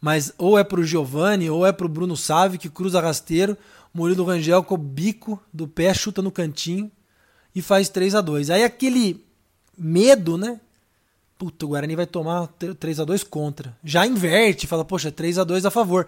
mas 0.00 0.32
ou 0.38 0.56
é 0.56 0.62
para 0.62 0.78
o 0.78 0.84
Giovani 0.84 1.50
ou 1.50 1.66
é 1.66 1.72
para 1.72 1.86
o 1.86 1.88
Bruno 1.88 2.16
Save 2.16 2.56
que 2.56 2.70
cruza 2.70 3.00
rasteiro, 3.00 3.56
Murilo 3.92 4.24
Rangel 4.24 4.62
com 4.62 4.74
o 4.74 4.78
bico 4.78 5.42
do 5.52 5.66
pé 5.66 5.92
chuta 5.92 6.22
no 6.22 6.30
cantinho 6.30 6.90
e 7.54 7.62
faz 7.62 7.88
3 7.88 8.14
a 8.14 8.20
2 8.20 8.50
Aí 8.50 8.64
aquele 8.64 9.24
medo, 9.76 10.36
né? 10.36 10.60
Puta, 11.38 11.66
o 11.66 11.68
Guarani 11.70 11.96
vai 11.96 12.06
tomar 12.06 12.48
3 12.78 13.00
a 13.00 13.04
2 13.04 13.24
contra. 13.24 13.76
Já 13.82 14.06
inverte, 14.06 14.66
fala, 14.66 14.84
poxa, 14.84 15.10
3 15.10 15.38
a 15.38 15.44
2 15.44 15.66
a 15.66 15.70
favor. 15.70 16.06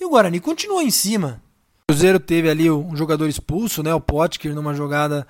E 0.00 0.04
o 0.04 0.10
Guarani 0.10 0.40
continua 0.40 0.82
em 0.82 0.90
cima. 0.90 1.42
O 1.82 1.92
Cruzeiro 1.92 2.20
teve 2.20 2.48
ali 2.48 2.70
um 2.70 2.94
jogador 2.94 3.28
expulso, 3.28 3.82
né? 3.82 3.92
O 3.92 4.00
Potker, 4.00 4.54
numa 4.54 4.74
jogada 4.74 5.26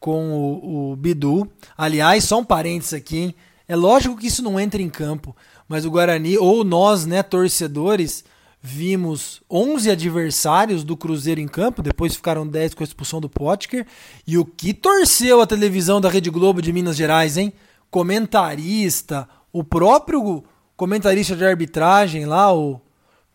com 0.00 0.32
o, 0.32 0.92
o 0.92 0.96
Bidu. 0.96 1.50
Aliás, 1.76 2.24
só 2.24 2.38
um 2.38 2.44
parênteses 2.44 2.94
aqui, 2.94 3.18
hein? 3.18 3.34
É 3.68 3.74
lógico 3.74 4.16
que 4.16 4.28
isso 4.28 4.42
não 4.42 4.58
entra 4.58 4.80
em 4.80 4.88
campo, 4.88 5.34
mas 5.68 5.84
o 5.84 5.90
Guarani, 5.90 6.38
ou 6.38 6.62
nós, 6.62 7.04
né, 7.04 7.22
torcedores, 7.22 8.24
vimos 8.66 9.40
11 9.48 9.92
adversários 9.92 10.82
do 10.82 10.96
Cruzeiro 10.96 11.40
em 11.40 11.46
campo, 11.46 11.82
depois 11.82 12.16
ficaram 12.16 12.44
10 12.44 12.74
com 12.74 12.82
a 12.82 12.84
expulsão 12.84 13.20
do 13.20 13.28
Potker, 13.28 13.86
e 14.26 14.36
o 14.36 14.44
que 14.44 14.74
torceu 14.74 15.40
a 15.40 15.46
televisão 15.46 16.00
da 16.00 16.08
Rede 16.08 16.30
Globo 16.30 16.60
de 16.60 16.72
Minas 16.72 16.96
Gerais, 16.96 17.36
hein? 17.36 17.52
Comentarista, 17.88 19.28
o 19.52 19.62
próprio 19.62 20.42
comentarista 20.76 21.36
de 21.36 21.44
arbitragem 21.44 22.26
lá, 22.26 22.52
o 22.52 22.80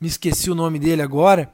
me 0.02 0.08
esqueci 0.10 0.52
o 0.52 0.56
nome 0.56 0.78
dele 0.78 1.02
agora, 1.02 1.50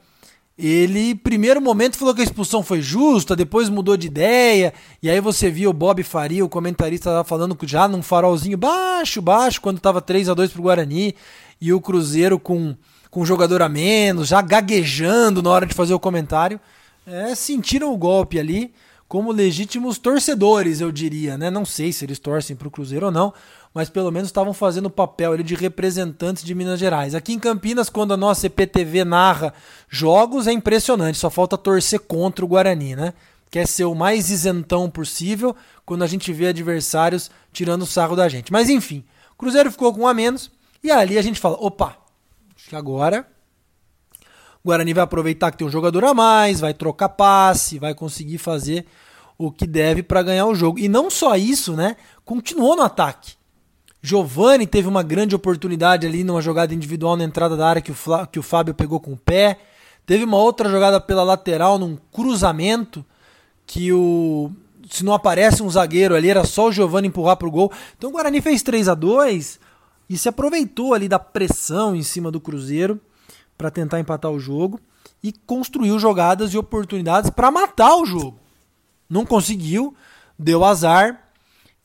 ele, 0.58 1.14
primeiro 1.14 1.60
momento, 1.60 1.96
falou 1.96 2.12
que 2.12 2.20
a 2.20 2.24
expulsão 2.24 2.64
foi 2.64 2.82
justa, 2.82 3.36
depois 3.36 3.68
mudou 3.68 3.96
de 3.96 4.08
ideia, 4.08 4.74
e 5.00 5.08
aí 5.08 5.20
você 5.20 5.52
viu 5.52 5.70
o 5.70 5.72
Bob 5.72 6.02
Faria, 6.02 6.44
o 6.44 6.48
comentarista, 6.48 7.10
lá 7.10 7.22
falando 7.22 7.56
já 7.62 7.86
num 7.86 8.02
farolzinho 8.02 8.58
baixo, 8.58 9.22
baixo, 9.22 9.60
quando 9.60 9.76
estava 9.76 10.00
3 10.00 10.30
a 10.30 10.34
2 10.34 10.50
pro 10.50 10.62
Guarani, 10.62 11.14
e 11.60 11.72
o 11.72 11.80
Cruzeiro 11.80 12.40
com, 12.40 12.74
com 13.10 13.20
um 13.22 13.26
jogador 13.26 13.62
a 13.62 13.68
menos, 13.68 14.28
já 14.28 14.40
gaguejando 14.40 15.42
na 15.42 15.50
hora 15.50 15.66
de 15.66 15.74
fazer 15.74 15.94
o 15.94 16.00
comentário. 16.00 16.60
É, 17.06 17.34
sentiram 17.34 17.92
o 17.92 17.96
golpe 17.96 18.38
ali 18.38 18.72
como 19.08 19.32
legítimos 19.32 19.96
torcedores, 19.96 20.80
eu 20.82 20.92
diria, 20.92 21.38
né? 21.38 21.50
Não 21.50 21.64
sei 21.64 21.92
se 21.92 22.04
eles 22.04 22.18
torcem 22.18 22.54
para 22.54 22.68
o 22.68 22.70
Cruzeiro 22.70 23.06
ou 23.06 23.12
não, 23.12 23.32
mas 23.72 23.88
pelo 23.88 24.10
menos 24.10 24.28
estavam 24.28 24.52
fazendo 24.52 24.86
o 24.86 24.90
papel 24.90 25.32
ali 25.32 25.42
de 25.42 25.54
representantes 25.54 26.44
de 26.44 26.54
Minas 26.54 26.78
Gerais. 26.78 27.14
Aqui 27.14 27.32
em 27.32 27.38
Campinas, 27.38 27.88
quando 27.88 28.12
a 28.12 28.18
nossa 28.18 28.42
CPTV 28.42 29.04
narra 29.04 29.54
jogos, 29.88 30.46
é 30.46 30.52
impressionante, 30.52 31.16
só 31.16 31.30
falta 31.30 31.56
torcer 31.56 32.00
contra 32.00 32.44
o 32.44 32.48
Guarani, 32.48 32.94
né? 32.94 33.14
Quer 33.50 33.66
ser 33.66 33.84
o 33.84 33.94
mais 33.94 34.28
isentão 34.28 34.90
possível 34.90 35.56
quando 35.86 36.02
a 36.02 36.06
gente 36.06 36.30
vê 36.30 36.48
adversários 36.48 37.30
tirando 37.50 37.82
o 37.82 37.86
sarro 37.86 38.14
da 38.14 38.28
gente. 38.28 38.52
Mas 38.52 38.68
enfim, 38.68 39.02
Cruzeiro 39.38 39.70
ficou 39.70 39.94
com 39.94 40.02
um 40.02 40.06
a 40.06 40.12
menos 40.12 40.50
e 40.84 40.90
ali 40.90 41.16
a 41.16 41.22
gente 41.22 41.40
fala: 41.40 41.56
opa, 41.58 41.96
que 42.68 42.76
agora 42.76 43.26
o 44.62 44.68
Guarani 44.68 44.92
vai 44.92 45.04
aproveitar 45.04 45.50
que 45.50 45.56
tem 45.56 45.66
um 45.66 45.70
jogador 45.70 46.04
a 46.04 46.12
mais, 46.12 46.60
vai 46.60 46.74
trocar 46.74 47.08
passe, 47.08 47.78
vai 47.78 47.94
conseguir 47.94 48.38
fazer 48.38 48.84
o 49.38 49.50
que 49.50 49.66
deve 49.66 50.02
para 50.02 50.22
ganhar 50.22 50.46
o 50.46 50.54
jogo. 50.54 50.78
E 50.78 50.88
não 50.88 51.10
só 51.10 51.34
isso, 51.36 51.74
né? 51.74 51.96
Continuou 52.24 52.76
no 52.76 52.82
ataque. 52.82 53.34
Giovani 54.02 54.66
teve 54.66 54.86
uma 54.86 55.02
grande 55.02 55.34
oportunidade 55.34 56.06
ali 56.06 56.22
numa 56.22 56.42
jogada 56.42 56.74
individual 56.74 57.16
na 57.16 57.24
entrada 57.24 57.56
da 57.56 57.66
área 57.66 57.82
que 57.82 57.90
o, 57.90 57.94
Flá, 57.94 58.26
que 58.26 58.38
o 58.38 58.42
Fábio 58.42 58.74
pegou 58.74 59.00
com 59.00 59.12
o 59.12 59.16
pé. 59.16 59.58
Teve 60.04 60.24
uma 60.24 60.36
outra 60.36 60.68
jogada 60.68 61.00
pela 61.00 61.22
lateral 61.22 61.78
num 61.78 61.96
cruzamento 62.12 63.04
que 63.66 63.92
o 63.92 64.50
se 64.90 65.04
não 65.04 65.12
aparece 65.12 65.62
um 65.62 65.68
zagueiro 65.68 66.14
ali, 66.14 66.30
era 66.30 66.44
só 66.44 66.68
o 66.68 66.72
Giovani 66.72 67.08
empurrar 67.08 67.36
pro 67.36 67.50
gol. 67.50 67.70
Então 67.96 68.08
o 68.08 68.12
Guarani 68.14 68.40
fez 68.40 68.62
3 68.62 68.88
a 68.88 68.94
2 68.94 69.60
e 70.08 70.16
se 70.16 70.28
aproveitou 70.28 70.94
ali 70.94 71.08
da 71.08 71.18
pressão 71.18 71.94
em 71.94 72.02
cima 72.02 72.30
do 72.30 72.40
Cruzeiro 72.40 73.00
para 73.56 73.70
tentar 73.70 74.00
empatar 74.00 74.30
o 74.30 74.40
jogo 74.40 74.80
e 75.22 75.32
construiu 75.32 75.98
jogadas 75.98 76.52
e 76.52 76.58
oportunidades 76.58 77.30
para 77.30 77.50
matar 77.50 77.96
o 77.96 78.06
jogo. 78.06 78.38
Não 79.08 79.26
conseguiu, 79.26 79.94
deu 80.38 80.64
azar 80.64 81.28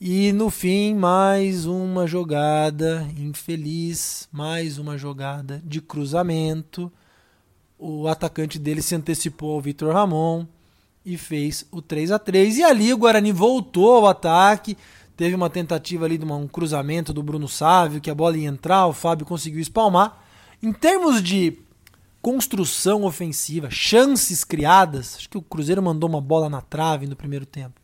e 0.06 0.34
no 0.34 0.50
fim, 0.50 0.94
mais 0.94 1.66
uma 1.66 2.06
jogada 2.06 3.08
infeliz, 3.18 4.28
mais 4.34 4.78
uma 4.78 4.98
jogada 4.98 5.62
de 5.64 5.80
cruzamento. 5.80 6.92
O 7.80 8.10
atacante 8.10 8.60
dele 8.60 8.82
se 8.82 8.96
antecipou 8.96 9.54
ao 9.54 9.62
Vitor 9.62 9.94
Ramon 9.94 10.46
e 11.06 11.18
fez 11.18 11.66
o 11.72 11.82
3 11.82 12.12
a 12.12 12.20
3 12.20 12.58
E 12.58 12.64
ali 12.64 12.94
o 12.94 12.98
Guarani 12.98 13.32
voltou 13.32 13.96
ao 13.96 14.08
ataque. 14.08 14.78
Teve 15.16 15.36
uma 15.36 15.50
tentativa 15.50 16.06
ali 16.06 16.18
de 16.18 16.26
um 16.26 16.48
cruzamento 16.48 17.14
do 17.14 17.22
Bruno 17.22 17.48
Sávio, 17.48 18.02
que 18.02 18.10
a 18.10 18.16
bola 18.16 18.38
ia 18.38 18.48
entrar, 18.48 18.88
o 18.88 18.94
Fábio 18.94 19.26
conseguiu 19.26 19.62
espalmar. 19.62 20.24
Em 20.62 20.74
termos 20.74 21.22
de 21.22 21.60
construção 22.22 23.04
ofensiva, 23.04 23.70
chances 23.70 24.44
criadas, 24.44 25.16
acho 25.18 25.30
que 25.30 25.38
o 25.38 25.42
Cruzeiro 25.42 25.84
mandou 25.84 26.10
uma 26.10 26.22
bola 26.22 26.50
na 26.50 26.62
trave 26.62 27.06
no 27.06 27.16
primeiro 27.16 27.46
tempo. 27.46 27.82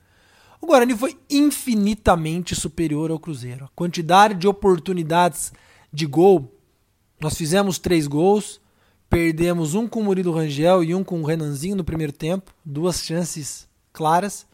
O 0.62 0.68
Guarani 0.68 0.96
foi 0.98 1.18
infinitamente 1.30 2.56
superior 2.56 3.12
ao 3.12 3.20
Cruzeiro. 3.20 3.66
A 3.66 3.70
quantidade 3.76 4.34
de 4.34 4.48
oportunidades 4.48 5.54
de 5.92 6.06
gol, 6.06 6.54
nós 7.20 7.36
fizemos 7.36 7.78
três 7.78 8.08
gols, 8.08 8.60
perdemos 9.10 9.76
um 9.76 9.88
com 9.88 10.02
o 10.02 10.04
Murilo 10.04 10.34
Rangel 10.34 10.84
e 10.84 10.96
um 10.96 11.04
com 11.04 11.22
o 11.22 11.26
Renanzinho 11.26 11.76
no 11.76 11.84
primeiro 11.84 12.14
tempo, 12.14 12.54
duas 12.64 13.02
chances 13.04 13.68
claras. 13.94 14.46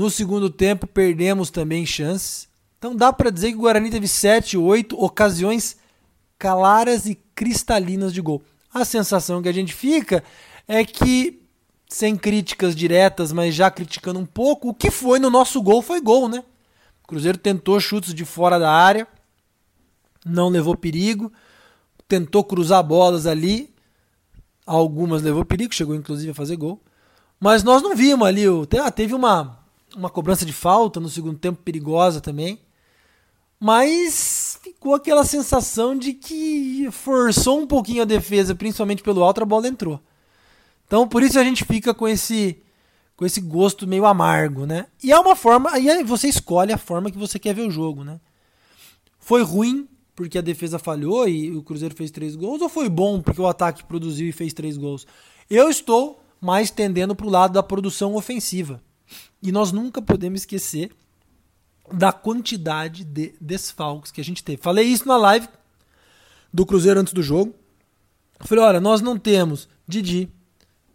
No 0.00 0.08
segundo 0.08 0.48
tempo, 0.48 0.86
perdemos 0.86 1.50
também 1.50 1.84
chances. 1.84 2.48
Então 2.78 2.96
dá 2.96 3.12
para 3.12 3.28
dizer 3.28 3.50
que 3.50 3.58
o 3.58 3.60
Guarani 3.60 3.90
teve 3.90 4.08
sete, 4.08 4.56
oito 4.56 4.98
ocasiões 4.98 5.76
claras 6.38 7.04
e 7.04 7.16
cristalinas 7.34 8.10
de 8.10 8.22
gol. 8.22 8.42
A 8.72 8.82
sensação 8.86 9.42
que 9.42 9.48
a 9.50 9.52
gente 9.52 9.74
fica 9.74 10.24
é 10.66 10.82
que 10.86 11.42
sem 11.86 12.16
críticas 12.16 12.74
diretas, 12.74 13.30
mas 13.30 13.54
já 13.54 13.70
criticando 13.70 14.18
um 14.18 14.24
pouco, 14.24 14.70
o 14.70 14.74
que 14.74 14.90
foi 14.90 15.18
no 15.18 15.28
nosso 15.28 15.60
gol 15.60 15.82
foi 15.82 16.00
gol, 16.00 16.30
né? 16.30 16.42
O 17.04 17.06
Cruzeiro 17.06 17.36
tentou 17.36 17.78
chutes 17.78 18.14
de 18.14 18.24
fora 18.24 18.58
da 18.58 18.72
área, 18.72 19.06
não 20.24 20.48
levou 20.48 20.74
perigo, 20.78 21.30
tentou 22.08 22.42
cruzar 22.42 22.82
bolas 22.82 23.26
ali, 23.26 23.70
algumas 24.64 25.20
levou 25.20 25.44
perigo, 25.44 25.74
chegou 25.74 25.94
inclusive 25.94 26.30
a 26.30 26.34
fazer 26.34 26.56
gol. 26.56 26.82
Mas 27.38 27.62
nós 27.62 27.82
não 27.82 27.94
vimos 27.94 28.26
ali, 28.26 28.44
ah, 28.82 28.90
teve 28.90 29.14
uma, 29.14 29.59
uma 29.96 30.10
cobrança 30.10 30.44
de 30.44 30.52
falta 30.52 31.00
no 31.00 31.08
segundo 31.08 31.38
tempo 31.38 31.62
perigosa 31.62 32.20
também. 32.20 32.60
Mas 33.58 34.58
ficou 34.62 34.94
aquela 34.94 35.24
sensação 35.24 35.96
de 35.96 36.14
que 36.14 36.88
forçou 36.90 37.60
um 37.60 37.66
pouquinho 37.66 38.02
a 38.02 38.06
defesa, 38.06 38.54
principalmente 38.54 39.02
pelo 39.02 39.22
alto, 39.22 39.42
a 39.42 39.46
bola 39.46 39.68
entrou. 39.68 40.00
Então, 40.86 41.06
por 41.06 41.22
isso 41.22 41.38
a 41.38 41.44
gente 41.44 41.64
fica 41.64 41.92
com 41.92 42.08
esse 42.08 42.62
com 43.16 43.26
esse 43.26 43.38
gosto 43.38 43.86
meio 43.86 44.06
amargo, 44.06 44.64
né? 44.64 44.86
E 45.04 45.12
é 45.12 45.18
uma 45.18 45.36
forma, 45.36 45.70
aí 45.70 46.02
você 46.02 46.26
escolhe 46.26 46.72
a 46.72 46.78
forma 46.78 47.10
que 47.10 47.18
você 47.18 47.38
quer 47.38 47.54
ver 47.54 47.68
o 47.68 47.70
jogo, 47.70 48.02
né? 48.02 48.18
Foi 49.18 49.42
ruim 49.42 49.86
porque 50.16 50.38
a 50.38 50.40
defesa 50.42 50.78
falhou 50.78 51.28
e 51.28 51.54
o 51.54 51.62
Cruzeiro 51.62 51.94
fez 51.94 52.10
três 52.10 52.34
gols, 52.34 52.62
ou 52.62 52.68
foi 52.70 52.88
bom 52.88 53.20
porque 53.20 53.40
o 53.40 53.46
ataque 53.46 53.84
produziu 53.84 54.26
e 54.26 54.32
fez 54.32 54.54
três 54.54 54.78
gols? 54.78 55.06
Eu 55.50 55.68
estou 55.68 56.22
mais 56.40 56.70
tendendo 56.70 57.14
para 57.14 57.26
o 57.26 57.30
lado 57.30 57.52
da 57.52 57.62
produção 57.62 58.14
ofensiva. 58.14 58.82
E 59.42 59.50
nós 59.50 59.72
nunca 59.72 60.02
podemos 60.02 60.42
esquecer 60.42 60.90
da 61.92 62.12
quantidade 62.12 63.04
de 63.04 63.34
desfalques 63.40 64.12
que 64.12 64.20
a 64.20 64.24
gente 64.24 64.44
teve. 64.44 64.62
Falei 64.62 64.86
isso 64.86 65.08
na 65.08 65.16
live 65.16 65.48
do 66.52 66.66
Cruzeiro 66.66 67.00
antes 67.00 67.12
do 67.12 67.22
jogo. 67.22 67.54
Falei, 68.40 68.64
olha, 68.64 68.80
nós 68.80 69.00
não 69.00 69.18
temos 69.18 69.68
Didi, 69.86 70.30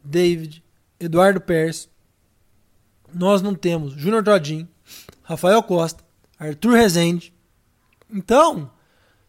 David, 0.04 0.64
Eduardo 1.00 1.42
Pérez. 1.42 1.90
Nós 3.14 3.42
não 3.42 3.54
temos 3.54 3.94
Júnior 3.94 4.24
Todinho, 4.24 4.68
Rafael 5.24 5.62
Costa, 5.64 6.04
Arthur 6.38 6.74
Rezende. 6.74 7.34
Então, 8.10 8.70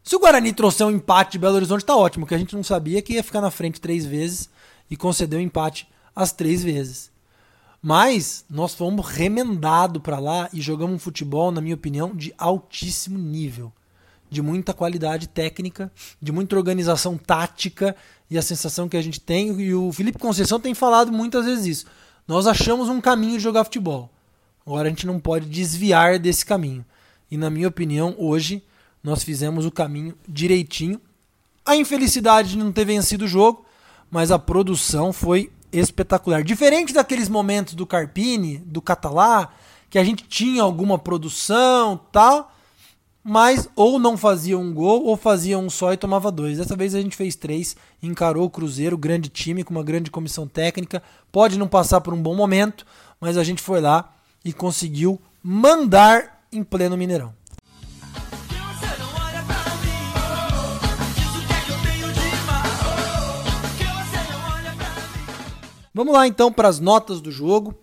se 0.02 0.14
o 0.14 0.18
Guarani 0.18 0.52
trouxer 0.52 0.86
um 0.86 0.90
empate 0.90 1.32
de 1.32 1.38
Belo 1.38 1.56
Horizonte, 1.56 1.84
tá 1.84 1.96
ótimo, 1.96 2.26
que 2.26 2.34
a 2.34 2.38
gente 2.38 2.54
não 2.54 2.62
sabia 2.62 3.02
que 3.02 3.14
ia 3.14 3.24
ficar 3.24 3.40
na 3.40 3.50
frente 3.50 3.80
três 3.80 4.06
vezes 4.06 4.48
e 4.90 4.96
concedeu 4.96 5.40
empate 5.40 5.88
as 6.14 6.32
três 6.32 6.62
vezes. 6.62 7.10
Mas 7.82 8.44
nós 8.48 8.74
fomos 8.74 9.06
remendado 9.06 10.00
para 10.00 10.18
lá 10.18 10.48
e 10.52 10.60
jogamos 10.60 10.96
um 10.96 10.98
futebol, 10.98 11.50
na 11.50 11.60
minha 11.60 11.74
opinião, 11.74 12.14
de 12.14 12.34
altíssimo 12.36 13.18
nível, 13.18 13.72
de 14.30 14.42
muita 14.42 14.74
qualidade 14.74 15.28
técnica, 15.28 15.92
de 16.20 16.32
muita 16.32 16.56
organização 16.56 17.16
tática 17.16 17.94
e 18.30 18.36
a 18.36 18.42
sensação 18.42 18.88
que 18.88 18.96
a 18.96 19.02
gente 19.02 19.20
tem, 19.20 19.60
e 19.60 19.74
o 19.74 19.92
Felipe 19.92 20.18
Conceição 20.18 20.58
tem 20.58 20.74
falado 20.74 21.12
muitas 21.12 21.44
vezes 21.44 21.66
isso. 21.66 21.86
Nós 22.26 22.46
achamos 22.46 22.88
um 22.88 23.00
caminho 23.00 23.36
de 23.36 23.42
jogar 23.42 23.64
futebol. 23.64 24.10
Agora 24.66 24.88
a 24.88 24.90
gente 24.90 25.06
não 25.06 25.20
pode 25.20 25.46
desviar 25.46 26.18
desse 26.18 26.44
caminho. 26.44 26.84
E 27.30 27.36
na 27.36 27.48
minha 27.48 27.68
opinião, 27.68 28.16
hoje 28.18 28.64
nós 29.02 29.22
fizemos 29.22 29.64
o 29.64 29.70
caminho 29.70 30.16
direitinho. 30.28 31.00
A 31.64 31.76
infelicidade 31.76 32.50
de 32.50 32.58
não 32.58 32.72
ter 32.72 32.84
vencido 32.84 33.26
o 33.26 33.28
jogo, 33.28 33.64
mas 34.10 34.32
a 34.32 34.38
produção 34.38 35.12
foi 35.12 35.52
espetacular. 35.80 36.42
Diferente 36.42 36.92
daqueles 36.92 37.28
momentos 37.28 37.74
do 37.74 37.86
Carpini, 37.86 38.58
do 38.58 38.80
Catalá, 38.80 39.50
que 39.90 39.98
a 39.98 40.04
gente 40.04 40.24
tinha 40.24 40.62
alguma 40.62 40.98
produção, 40.98 42.00
tal, 42.10 42.52
mas 43.22 43.68
ou 43.74 43.98
não 43.98 44.16
fazia 44.16 44.58
um 44.58 44.72
gol 44.72 45.04
ou 45.04 45.16
fazia 45.16 45.58
um 45.58 45.68
só 45.68 45.92
e 45.92 45.96
tomava 45.96 46.30
dois. 46.30 46.58
Dessa 46.58 46.76
vez 46.76 46.94
a 46.94 47.00
gente 47.00 47.16
fez 47.16 47.34
três, 47.34 47.76
encarou 48.02 48.46
o 48.46 48.50
Cruzeiro, 48.50 48.96
grande 48.96 49.28
time 49.28 49.64
com 49.64 49.74
uma 49.74 49.82
grande 49.82 50.10
comissão 50.10 50.46
técnica. 50.46 51.02
Pode 51.30 51.58
não 51.58 51.68
passar 51.68 52.00
por 52.00 52.14
um 52.14 52.22
bom 52.22 52.34
momento, 52.34 52.86
mas 53.20 53.36
a 53.36 53.44
gente 53.44 53.60
foi 53.60 53.80
lá 53.80 54.14
e 54.44 54.52
conseguiu 54.52 55.20
mandar 55.42 56.46
em 56.52 56.62
pleno 56.62 56.96
Mineirão. 56.96 57.35
Vamos 65.96 66.12
lá 66.12 66.26
então 66.26 66.52
para 66.52 66.68
as 66.68 66.78
notas 66.78 67.22
do 67.22 67.32
jogo, 67.32 67.74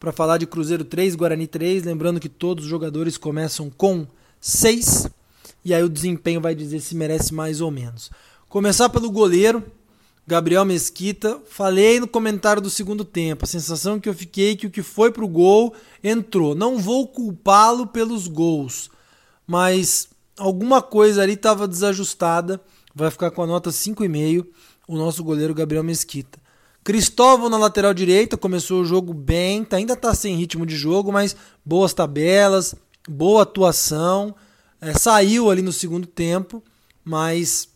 para 0.00 0.10
falar 0.10 0.36
de 0.36 0.48
Cruzeiro 0.48 0.84
3, 0.84 1.14
Guarani 1.14 1.46
3. 1.46 1.84
Lembrando 1.84 2.18
que 2.18 2.28
todos 2.28 2.64
os 2.64 2.68
jogadores 2.68 3.16
começam 3.16 3.70
com 3.70 4.04
6, 4.40 5.08
e 5.64 5.72
aí 5.72 5.80
o 5.80 5.88
desempenho 5.88 6.40
vai 6.40 6.56
dizer 6.56 6.80
se 6.80 6.96
merece 6.96 7.32
mais 7.32 7.60
ou 7.60 7.70
menos. 7.70 8.10
Começar 8.48 8.88
pelo 8.88 9.08
goleiro, 9.12 9.62
Gabriel 10.26 10.64
Mesquita. 10.64 11.40
Falei 11.48 12.00
no 12.00 12.08
comentário 12.08 12.60
do 12.60 12.68
segundo 12.68 13.04
tempo, 13.04 13.44
a 13.44 13.46
sensação 13.46 14.00
que 14.00 14.08
eu 14.08 14.14
fiquei 14.14 14.56
que 14.56 14.66
o 14.66 14.70
que 14.70 14.82
foi 14.82 15.12
pro 15.12 15.28
gol 15.28 15.72
entrou. 16.02 16.56
Não 16.56 16.78
vou 16.78 17.06
culpá-lo 17.06 17.86
pelos 17.86 18.26
gols, 18.26 18.90
mas 19.46 20.08
alguma 20.36 20.82
coisa 20.82 21.22
ali 21.22 21.34
estava 21.34 21.68
desajustada. 21.68 22.60
Vai 22.92 23.08
ficar 23.08 23.30
com 23.30 23.40
a 23.40 23.46
nota 23.46 23.70
5,5 23.70 24.48
o 24.88 24.96
nosso 24.96 25.22
goleiro 25.22 25.54
Gabriel 25.54 25.84
Mesquita. 25.84 26.41
Cristóvão 26.84 27.48
na 27.48 27.56
lateral 27.56 27.94
direita, 27.94 28.36
começou 28.36 28.80
o 28.80 28.84
jogo 28.84 29.14
bem, 29.14 29.64
tá, 29.64 29.76
ainda 29.76 29.92
está 29.92 30.12
sem 30.14 30.34
ritmo 30.34 30.66
de 30.66 30.76
jogo, 30.76 31.12
mas 31.12 31.36
boas 31.64 31.94
tabelas, 31.94 32.74
boa 33.08 33.42
atuação. 33.42 34.34
É, 34.80 34.92
saiu 34.98 35.48
ali 35.48 35.62
no 35.62 35.72
segundo 35.72 36.08
tempo, 36.08 36.60
mas 37.04 37.68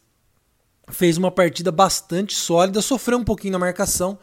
fez 0.89 1.17
uma 1.17 1.31
partida 1.31 1.71
bastante 1.71 2.35
sólida, 2.35 2.83
sofreu 2.83 3.19
um 3.19 3.25
pouquinho 3.25 3.53
na 3.53 3.61
marcação, 3.61 4.19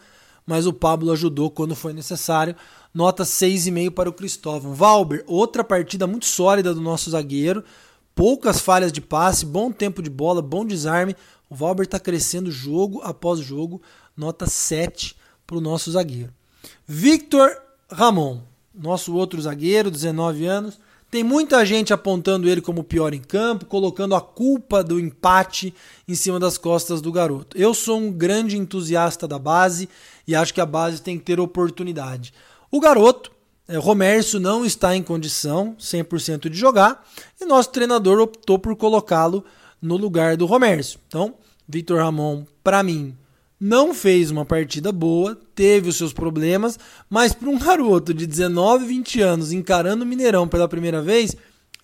mas 0.45 0.67
o 0.67 0.73
Pablo 0.73 1.13
ajudou 1.13 1.49
quando 1.49 1.75
foi 1.75 1.93
necessário. 1.93 2.53
Nota 2.93 3.23
6,5 3.23 3.91
para 3.91 4.09
o 4.09 4.13
Cristóvão. 4.13 4.73
Valber, 4.73 5.23
outra 5.25 5.63
partida 5.63 6.05
muito 6.05 6.25
sólida 6.25 6.73
do 6.73 6.81
nosso 6.81 7.09
zagueiro. 7.09 7.63
Poucas 8.13 8.59
falhas 8.59 8.91
de 8.91 8.99
passe, 8.99 9.45
bom 9.45 9.71
tempo 9.71 10.01
de 10.01 10.09
bola, 10.09 10.41
bom 10.41 10.65
desarme. 10.65 11.15
O 11.49 11.55
Valber 11.55 11.85
está 11.85 11.99
crescendo 11.99 12.51
jogo 12.51 13.01
após 13.01 13.39
jogo 13.39 13.81
nota 14.15 14.45
7 14.45 15.15
para 15.45 15.57
o 15.57 15.61
nosso 15.61 15.91
zagueiro. 15.91 16.33
Victor 16.87 17.55
Ramon, 17.91 18.41
nosso 18.73 19.13
outro 19.15 19.41
zagueiro, 19.41 19.91
19 19.91 20.45
anos. 20.45 20.79
Tem 21.11 21.23
muita 21.23 21.63
gente 21.63 21.93
apontando 21.93 22.49
ele 22.49 22.59
como 22.59 22.83
pior 22.83 23.13
em 23.13 23.21
campo, 23.21 23.67
colocando 23.67 24.15
a 24.15 24.21
culpa 24.21 24.83
do 24.83 24.99
empate 24.99 25.71
em 26.07 26.15
cima 26.15 26.39
das 26.39 26.57
costas 26.57 27.01
do 27.01 27.11
garoto. 27.11 27.55
Eu 27.55 27.71
sou 27.73 27.99
um 27.99 28.11
grande 28.11 28.57
entusiasta 28.57 29.27
da 29.27 29.37
base 29.37 29.87
e 30.27 30.33
acho 30.33 30.53
que 30.53 30.61
a 30.61 30.65
base 30.65 31.03
tem 31.03 31.19
que 31.19 31.25
ter 31.25 31.39
oportunidade. 31.39 32.33
O 32.71 32.79
garoto, 32.79 33.31
é, 33.67 33.77
Romércio, 33.77 34.39
não 34.39 34.65
está 34.65 34.95
em 34.95 35.03
condição 35.03 35.75
100% 35.79 36.49
de 36.49 36.57
jogar 36.57 37.07
e 37.39 37.45
nosso 37.45 37.69
treinador 37.69 38.19
optou 38.19 38.57
por 38.57 38.75
colocá-lo 38.75 39.45
no 39.79 39.97
lugar 39.97 40.35
do 40.35 40.47
Romércio. 40.47 40.99
Então, 41.07 41.35
Victor 41.67 41.99
Ramon, 41.99 42.43
para 42.63 42.81
mim, 42.81 43.15
não 43.63 43.93
fez 43.93 44.29
uma 44.29 44.43
partida 44.43 44.91
boa, 44.91 45.39
teve 45.55 45.87
os 45.87 45.95
seus 45.95 46.11
problemas, 46.11 46.77
mas 47.09 47.31
para 47.31 47.47
um 47.47 47.55
garoto 47.57 48.13
de 48.13 48.27
19, 48.27 48.85
20 48.85 49.21
anos 49.21 49.53
encarando 49.53 50.03
o 50.03 50.05
Mineirão 50.05 50.49
pela 50.49 50.67
primeira 50.67 51.01
vez, 51.01 51.33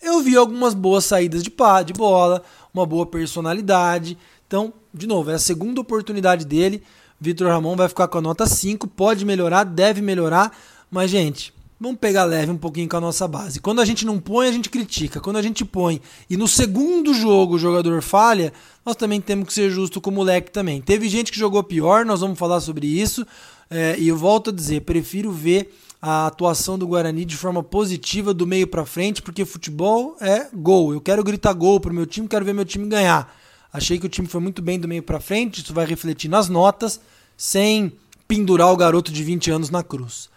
eu 0.01 0.19
vi 0.19 0.35
algumas 0.35 0.73
boas 0.73 1.05
saídas 1.05 1.41
de 1.41 1.49
pá, 1.49 1.81
de 1.81 1.93
bola, 1.93 2.43
uma 2.73 2.85
boa 2.85 3.05
personalidade. 3.05 4.17
Então, 4.45 4.73
de 4.93 5.07
novo, 5.07 5.31
é 5.31 5.35
a 5.35 5.39
segunda 5.39 5.79
oportunidade 5.79 6.45
dele. 6.45 6.83
Vitor 7.17 7.47
Ramon 7.47 7.77
vai 7.77 7.87
ficar 7.87 8.09
com 8.09 8.17
a 8.17 8.21
nota 8.21 8.45
5, 8.45 8.85
pode 8.85 9.23
melhorar, 9.23 9.63
deve 9.63 10.01
melhorar, 10.01 10.51
mas 10.91 11.09
gente, 11.09 11.53
vamos 11.79 11.97
pegar 11.99 12.25
leve 12.25 12.51
um 12.51 12.57
pouquinho 12.57 12.89
com 12.89 12.97
a 12.97 13.01
nossa 13.01 13.27
base. 13.27 13.61
Quando 13.61 13.79
a 13.79 13.85
gente 13.85 14.05
não 14.05 14.19
põe, 14.19 14.47
a 14.47 14.51
gente 14.51 14.69
critica. 14.69 15.19
Quando 15.19 15.37
a 15.37 15.41
gente 15.41 15.63
põe 15.63 16.01
e 16.29 16.35
no 16.35 16.47
segundo 16.47 17.13
jogo 17.13 17.55
o 17.55 17.59
jogador 17.59 18.01
falha, 18.01 18.51
nós 18.85 18.95
também 18.95 19.21
temos 19.21 19.47
que 19.47 19.53
ser 19.53 19.69
justo 19.69 20.01
com 20.01 20.09
o 20.09 20.13
moleque 20.13 20.51
também. 20.51 20.81
Teve 20.81 21.07
gente 21.07 21.31
que 21.31 21.39
jogou 21.39 21.63
pior, 21.63 22.05
nós 22.05 22.19
vamos 22.19 22.37
falar 22.37 22.59
sobre 22.59 22.87
isso. 22.87 23.25
É, 23.69 23.95
e 23.97 24.07
eu 24.07 24.17
volto 24.17 24.49
a 24.49 24.53
dizer, 24.53 24.81
prefiro 24.81 25.31
ver 25.31 25.73
a 26.01 26.27
atuação 26.27 26.77
do 26.77 26.87
Guarani 26.87 27.25
de 27.25 27.35
forma 27.35 27.61
positiva 27.61 28.33
do 28.33 28.47
meio 28.47 28.67
para 28.67 28.85
frente, 28.85 29.21
porque 29.21 29.45
futebol 29.45 30.15
é 30.19 30.47
gol. 30.53 30.93
Eu 30.93 31.01
quero 31.01 31.23
gritar 31.23 31.53
gol 31.53 31.79
pro 31.79 31.93
meu 31.93 32.05
time, 32.05 32.27
quero 32.27 32.45
ver 32.45 32.53
meu 32.53 32.65
time 32.65 32.87
ganhar. 32.87 33.35
Achei 33.71 33.99
que 33.99 34.05
o 34.05 34.09
time 34.09 34.27
foi 34.27 34.41
muito 34.41 34.61
bem 34.61 34.79
do 34.79 34.87
meio 34.87 35.03
para 35.03 35.19
frente, 35.19 35.61
isso 35.61 35.73
vai 35.73 35.85
refletir 35.85 36.27
nas 36.27 36.49
notas, 36.49 36.99
sem 37.37 37.93
pendurar 38.27 38.71
o 38.71 38.77
garoto 38.77 39.11
de 39.11 39.23
20 39.23 39.51
anos 39.51 39.69
na 39.69 39.83
cruz. 39.83 40.29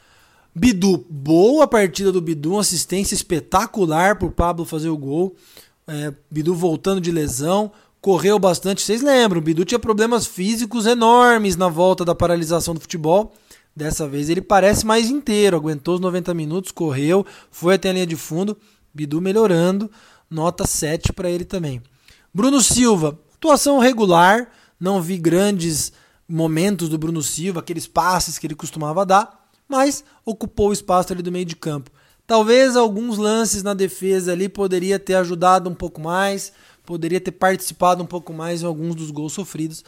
Bidu, 0.54 1.06
boa 1.08 1.66
partida 1.66 2.12
do 2.12 2.20
Bidu, 2.20 2.52
uma 2.52 2.60
assistência 2.60 3.14
espetacular 3.14 4.18
por 4.18 4.32
Pablo 4.32 4.66
fazer 4.66 4.90
o 4.90 4.98
gol. 4.98 5.34
É, 5.86 6.12
Bidu 6.30 6.54
voltando 6.54 7.00
de 7.00 7.10
lesão, 7.10 7.72
correu 8.02 8.38
bastante. 8.38 8.82
Vocês 8.82 9.00
lembram, 9.00 9.40
o 9.40 9.42
Bidu 9.42 9.64
tinha 9.64 9.78
problemas 9.78 10.26
físicos 10.26 10.84
enormes 10.84 11.56
na 11.56 11.68
volta 11.68 12.04
da 12.04 12.14
paralisação 12.14 12.74
do 12.74 12.80
futebol. 12.80 13.32
Dessa 13.74 14.06
vez 14.06 14.28
ele 14.28 14.42
parece 14.42 14.84
mais 14.84 15.08
inteiro, 15.08 15.56
aguentou 15.56 15.94
os 15.94 16.00
90 16.00 16.34
minutos, 16.34 16.70
correu, 16.70 17.24
foi 17.50 17.76
até 17.76 17.88
a 17.88 17.92
linha 17.94 18.06
de 18.06 18.16
fundo. 18.16 18.54
Bidu 18.92 19.22
melhorando, 19.22 19.90
nota 20.28 20.66
7 20.66 21.14
para 21.14 21.30
ele 21.30 21.46
também. 21.46 21.82
Bruno 22.32 22.60
Silva, 22.60 23.18
atuação 23.34 23.78
regular, 23.78 24.50
não 24.78 25.00
vi 25.00 25.16
grandes 25.16 25.94
momentos 26.28 26.90
do 26.90 26.98
Bruno 26.98 27.22
Silva, 27.22 27.60
aqueles 27.60 27.86
passes 27.86 28.38
que 28.38 28.46
ele 28.46 28.54
costumava 28.54 29.06
dar 29.06 29.41
mas 29.72 30.04
ocupou 30.22 30.68
o 30.68 30.72
espaço 30.74 31.14
ali 31.14 31.22
do 31.22 31.32
meio 31.32 31.46
de 31.46 31.56
campo. 31.56 31.90
Talvez 32.26 32.76
alguns 32.76 33.16
lances 33.16 33.62
na 33.62 33.72
defesa 33.72 34.32
ali 34.32 34.46
poderia 34.46 34.98
ter 34.98 35.14
ajudado 35.14 35.70
um 35.70 35.74
pouco 35.74 35.98
mais, 35.98 36.52
poderia 36.84 37.18
ter 37.18 37.32
participado 37.32 38.02
um 38.02 38.06
pouco 38.06 38.34
mais 38.34 38.62
em 38.62 38.66
alguns 38.66 38.94
dos 38.94 39.10
gols 39.10 39.32
sofridos. 39.32 39.82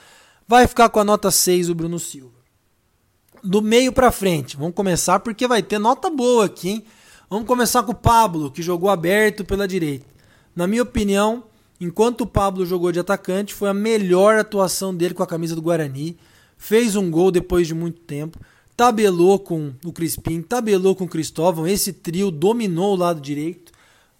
Vai 0.49 0.66
ficar 0.66 0.88
com 0.88 1.01
a 1.01 1.05
nota 1.05 1.31
6 1.31 1.68
o 1.68 1.75
Bruno 1.75 1.99
Silva. 1.99 2.33
Do 3.42 3.61
meio 3.61 3.92
para 3.92 4.11
frente, 4.11 4.57
vamos 4.57 4.75
começar 4.75 5.20
porque 5.20 5.47
vai 5.47 5.62
ter 5.62 5.79
nota 5.79 6.09
boa 6.09 6.47
aqui, 6.47 6.70
hein? 6.70 6.85
Vamos 7.29 7.47
começar 7.47 7.83
com 7.83 7.92
o 7.92 7.94
Pablo, 7.94 8.51
que 8.51 8.62
jogou 8.62 8.88
aberto 8.88 9.44
pela 9.44 9.68
direita. 9.68 10.07
Na 10.57 10.66
minha 10.66 10.83
opinião, 10.83 11.44
enquanto 11.79 12.23
o 12.23 12.27
Pablo 12.27 12.64
jogou 12.64 12.90
de 12.90 13.01
atacante, 13.01 13.53
foi 13.53 13.68
a 13.68 13.75
melhor 13.75 14.38
atuação 14.38 14.94
dele 14.94 15.12
com 15.12 15.23
a 15.23 15.27
camisa 15.27 15.55
do 15.55 15.61
Guarani. 15.61 16.16
Fez 16.57 16.97
um 16.97 17.11
gol 17.11 17.31
depois 17.31 17.66
de 17.66 17.75
muito 17.75 18.01
tempo 18.01 18.38
tabelou 18.77 19.39
com 19.39 19.73
o 19.85 19.93
Crispim, 19.93 20.43
tabelou 20.43 20.95
com 20.95 21.05
o 21.05 21.09
Cristóvão, 21.09 21.67
esse 21.67 21.93
trio 21.93 22.31
dominou 22.31 22.95
o 22.95 22.97
lado 22.97 23.21
direito. 23.21 23.73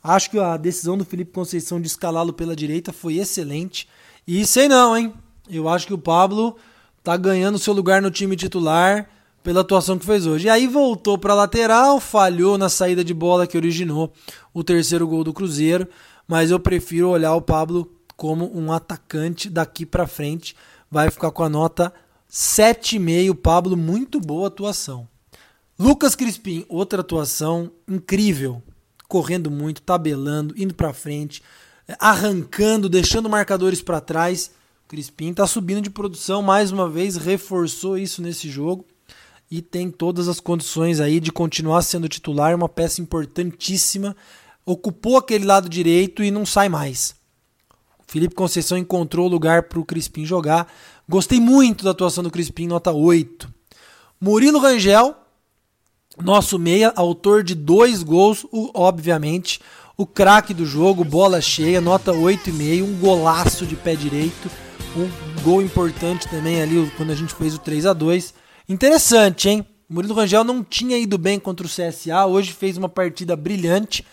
Acho 0.03 0.31
que 0.31 0.38
a 0.38 0.57
decisão 0.57 0.99
do 0.99 1.05
Felipe 1.05 1.33
Conceição 1.33 1.81
de 1.81 1.87
escalá-lo 1.87 2.33
pela 2.33 2.55
direita 2.55 2.93
foi 2.93 3.17
excelente. 3.17 3.88
E 4.27 4.47
sei 4.47 4.69
não, 4.69 4.97
hein? 4.97 5.14
Eu 5.49 5.69
acho 5.69 5.87
que 5.87 5.95
o 5.95 5.99
Pablo 5.99 6.57
tá 7.03 7.17
ganhando 7.17 7.59
seu 7.59 7.73
lugar 7.73 8.01
no 8.01 8.11
time 8.11 8.37
titular 8.37 9.09
pela 9.43 9.61
atuação 9.61 9.99
que 9.99 10.07
fez 10.07 10.27
hoje. 10.27 10.47
E 10.47 10.51
aí 10.51 10.67
voltou 10.67 11.19
para 11.19 11.33
a 11.33 11.37
lateral, 11.37 12.01
falhou 12.01 12.57
na 12.57 12.69
saída 12.69 13.05
de 13.05 13.12
bola 13.12 13.47
que 13.47 13.57
originou 13.57 14.12
o 14.53 14.64
terceiro 14.64 15.07
gol 15.07 15.25
do 15.25 15.35
Cruzeiro, 15.35 15.87
mas 16.27 16.51
eu 16.51 16.59
prefiro 16.59 17.11
olhar 17.11 17.35
o 17.35 17.43
Pablo 17.43 17.90
como 18.17 18.51
um 18.57 18.73
atacante 18.73 19.51
daqui 19.51 19.85
para 19.85 20.07
frente. 20.07 20.57
Vai 20.90 21.11
ficar 21.11 21.31
com 21.31 21.43
a 21.43 21.49
nota 21.49 21.93
7,5, 22.35 23.33
Pablo, 23.37 23.77
muito 23.77 24.18
boa 24.18 24.49
atuação. 24.49 25.07
Lucas 25.79 26.16
Crispim, 26.16 26.66
outra 26.68 27.01
atuação 27.01 27.70
incrível, 27.87 28.61
correndo 29.07 29.53
muito, 29.53 29.81
tabelando, 29.81 30.53
indo 30.57 30.75
para 30.75 30.92
frente, 30.92 31.40
arrancando, 31.97 32.88
deixando 32.88 33.31
marcadores 33.31 33.81
para 33.81 34.01
trás. 34.01 34.51
Crispim 34.88 35.31
está 35.31 35.47
subindo 35.47 35.81
de 35.81 35.90
produção 35.90 36.42
mais 36.42 36.73
uma 36.73 36.88
vez, 36.88 37.16
reforçou 37.16 37.97
isso 37.97 38.20
nesse 38.20 38.51
jogo 38.51 38.85
e 39.49 39.62
tem 39.62 39.88
todas 39.88 40.27
as 40.27 40.40
condições 40.40 40.99
aí 40.99 41.20
de 41.20 41.31
continuar 41.31 41.83
sendo 41.83 42.09
titular, 42.09 42.53
uma 42.53 42.68
peça 42.68 43.01
importantíssima. 43.01 44.16
Ocupou 44.66 45.16
aquele 45.16 45.44
lado 45.44 45.68
direito 45.68 46.20
e 46.20 46.33
não 46.33 46.44
sai 46.44 46.68
mais. 46.68 47.14
Felipe 48.07 48.35
Conceição 48.35 48.79
encontrou 48.79 49.27
lugar 49.29 49.64
para 49.64 49.81
o 49.81 49.85
Crispim 49.85 50.25
jogar. 50.25 50.73
Gostei 51.09 51.38
muito 51.38 51.85
da 51.85 51.90
atuação 51.90 52.25
do 52.25 52.31
Crispim, 52.31 52.67
nota 52.67 52.90
8. 52.90 53.53
Murilo 54.21 54.59
Rangel, 54.59 55.14
nosso 56.23 56.59
meia, 56.59 56.93
autor 56.97 57.43
de 57.43 57.55
dois 57.55 58.03
gols, 58.03 58.47
obviamente. 58.73 59.61
O 59.97 60.07
craque 60.07 60.55
do 60.55 60.64
jogo, 60.64 61.05
bola 61.05 61.40
cheia, 61.40 61.81
nota 61.81 62.12
8,5, 62.12 62.83
um 62.83 62.99
golaço 62.99 63.67
de 63.67 63.77
pé 63.77 63.95
direito. 63.95 64.51
Um 64.97 65.43
gol 65.43 65.61
importante 65.61 66.29
também 66.29 66.62
ali 66.62 66.90
quando 66.97 67.11
a 67.11 67.14
gente 67.14 67.35
fez 67.35 67.55
o 67.55 67.59
3 67.59 67.87
a 67.87 67.93
2 67.93 68.35
Interessante, 68.69 69.49
hein? 69.49 69.67
Murilo 69.88 70.14
Rangel 70.14 70.43
não 70.43 70.64
tinha 70.64 70.97
ido 70.97 71.19
bem 71.19 71.38
contra 71.38 71.67
o 71.67 71.69
CSA, 71.69 72.25
hoje 72.27 72.53
fez 72.53 72.79
uma 72.79 72.88
partida 72.88 73.37
brilhante. 73.37 74.05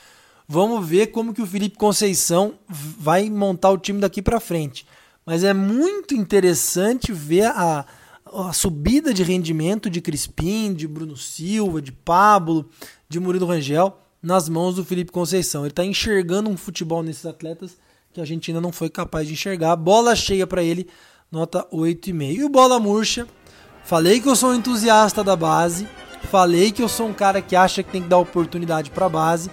Vamos 0.45 0.85
ver 0.85 1.07
como 1.07 1.33
que 1.33 1.41
o 1.41 1.47
Felipe 1.47 1.77
Conceição 1.77 2.55
vai 2.67 3.29
montar 3.29 3.69
o 3.71 3.77
time 3.77 4.01
daqui 4.01 4.21
para 4.21 4.41
frente. 4.41 4.85
Mas 5.31 5.45
é 5.45 5.53
muito 5.53 6.13
interessante 6.13 7.13
ver 7.13 7.45
a, 7.45 7.85
a 8.25 8.51
subida 8.51 9.13
de 9.13 9.23
rendimento 9.23 9.89
de 9.89 10.01
Crispim, 10.01 10.73
de 10.73 10.85
Bruno 10.85 11.15
Silva, 11.15 11.81
de 11.81 11.89
Pablo, 11.89 12.69
de 13.07 13.17
Murilo 13.17 13.45
Rangel 13.45 13.97
nas 14.21 14.49
mãos 14.49 14.75
do 14.75 14.83
Felipe 14.83 15.09
Conceição. 15.09 15.61
Ele 15.61 15.69
está 15.69 15.85
enxergando 15.85 16.49
um 16.49 16.57
futebol 16.57 17.01
nesses 17.01 17.25
atletas 17.25 17.77
que 18.11 18.19
a 18.19 18.23
Argentina 18.23 18.59
não 18.59 18.73
foi 18.73 18.89
capaz 18.89 19.25
de 19.25 19.31
enxergar. 19.31 19.73
Bola 19.77 20.17
cheia 20.17 20.45
para 20.45 20.61
ele, 20.61 20.85
nota 21.31 21.65
8,5. 21.71 22.35
E 22.35 22.43
o 22.43 22.49
Bola 22.49 22.77
Murcha, 22.77 23.25
falei 23.85 24.19
que 24.19 24.27
eu 24.27 24.35
sou 24.35 24.49
um 24.49 24.55
entusiasta 24.55 25.23
da 25.23 25.37
base, 25.37 25.87
falei 26.29 26.73
que 26.73 26.83
eu 26.83 26.89
sou 26.89 27.07
um 27.07 27.13
cara 27.13 27.41
que 27.41 27.55
acha 27.55 27.81
que 27.81 27.89
tem 27.89 28.03
que 28.03 28.09
dar 28.09 28.17
oportunidade 28.17 28.91
para 28.91 29.05
a 29.05 29.09
base, 29.09 29.49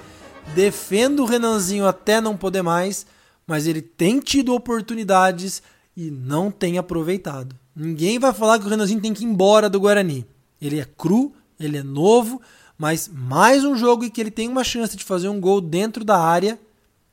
defendo 0.57 1.23
o 1.23 1.25
Renanzinho 1.25 1.87
até 1.87 2.21
não 2.21 2.37
poder 2.37 2.63
mais, 2.63 3.07
mas 3.49 3.67
ele 3.67 3.81
tem 3.81 4.21
tido 4.21 4.55
oportunidades 4.55 5.63
e 5.97 6.11
não 6.11 6.51
tem 6.51 6.77
aproveitado. 6.77 7.57
Ninguém 7.75 8.19
vai 8.19 8.35
falar 8.35 8.59
que 8.59 8.67
o 8.67 8.69
Renanzinho 8.69 9.01
tem 9.01 9.15
que 9.15 9.25
ir 9.25 9.27
embora 9.27 9.71
do 9.71 9.81
Guarani. 9.81 10.27
Ele 10.61 10.79
é 10.79 10.85
cru, 10.85 11.33
ele 11.59 11.79
é 11.79 11.83
novo, 11.83 12.43
mas 12.77 13.09
mais 13.09 13.65
um 13.65 13.75
jogo 13.75 14.05
em 14.05 14.11
que 14.11 14.21
ele 14.21 14.31
tem 14.31 14.49
uma 14.49 14.63
chance 14.63 14.95
de 14.97 15.03
fazer 15.03 15.31
um 15.31 15.41
gol 15.41 15.63
dentro 15.63 16.05
da 16.05 16.19
área 16.19 16.61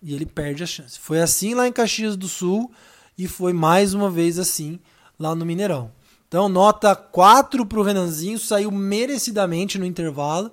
e 0.03 0.13
ele 0.13 0.25
perde 0.25 0.61
a 0.61 0.67
chance. 0.67 0.99
Foi 0.99 1.21
assim 1.21 1.53
lá 1.53 1.67
em 1.67 1.71
Caxias 1.71 2.17
do 2.17 2.27
Sul 2.27 2.69
e 3.17 3.29
foi 3.29 3.53
mais 3.53 3.93
uma 3.93 4.09
vez 4.11 4.37
assim 4.37 4.77
lá 5.17 5.33
no 5.33 5.45
Mineirão. 5.45 5.89
Então, 6.27 6.49
nota 6.49 6.93
4 6.95 7.65
para 7.65 7.79
o 7.79 7.83
Renanzinho, 7.83 8.37
saiu 8.37 8.69
merecidamente 8.71 9.79
no 9.79 9.85
intervalo. 9.85 10.51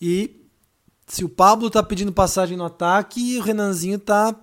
E 0.00 0.42
se 1.06 1.24
o 1.24 1.28
Pablo 1.28 1.68
está 1.68 1.80
pedindo 1.80 2.12
passagem 2.12 2.56
no 2.56 2.64
ataque, 2.64 3.38
o 3.38 3.42
Renanzinho 3.42 3.96
está 3.96 4.34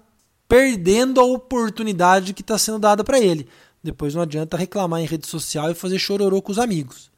perdendo 0.49 1.21
a 1.21 1.23
oportunidade 1.23 2.33
que 2.33 2.41
está 2.41 2.57
sendo 2.57 2.79
dada 2.79 3.03
para 3.03 3.19
ele. 3.19 3.47
Depois 3.81 4.15
não 4.15 4.23
adianta 4.23 4.57
reclamar 4.57 4.99
em 4.99 5.05
rede 5.05 5.27
social 5.27 5.71
e 5.71 5.75
fazer 5.75 5.99
chororô 5.99 6.41
com 6.41 6.51
os 6.51 6.59
amigos. 6.59 7.09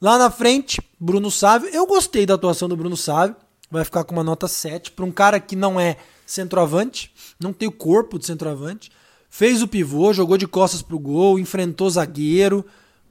Lá 0.00 0.16
na 0.16 0.30
frente, 0.30 0.80
Bruno 0.98 1.30
Sávio. 1.30 1.68
Eu 1.68 1.86
gostei 1.86 2.24
da 2.24 2.34
atuação 2.34 2.68
do 2.68 2.76
Bruno 2.76 2.96
Sávio. 2.96 3.36
Vai 3.70 3.84
ficar 3.84 4.04
com 4.04 4.14
uma 4.14 4.24
nota 4.24 4.48
7. 4.48 4.92
Para 4.92 5.04
um 5.04 5.10
cara 5.10 5.38
que 5.38 5.56
não 5.56 5.78
é 5.78 5.96
centroavante, 6.24 7.12
não 7.38 7.52
tem 7.52 7.68
o 7.68 7.72
corpo 7.72 8.18
de 8.18 8.26
centroavante. 8.26 8.90
Fez 9.28 9.60
o 9.60 9.68
pivô, 9.68 10.12
jogou 10.12 10.36
de 10.36 10.46
costas 10.46 10.82
pro 10.82 10.98
gol, 10.98 11.38
enfrentou 11.38 11.90
zagueiro. 11.90 12.64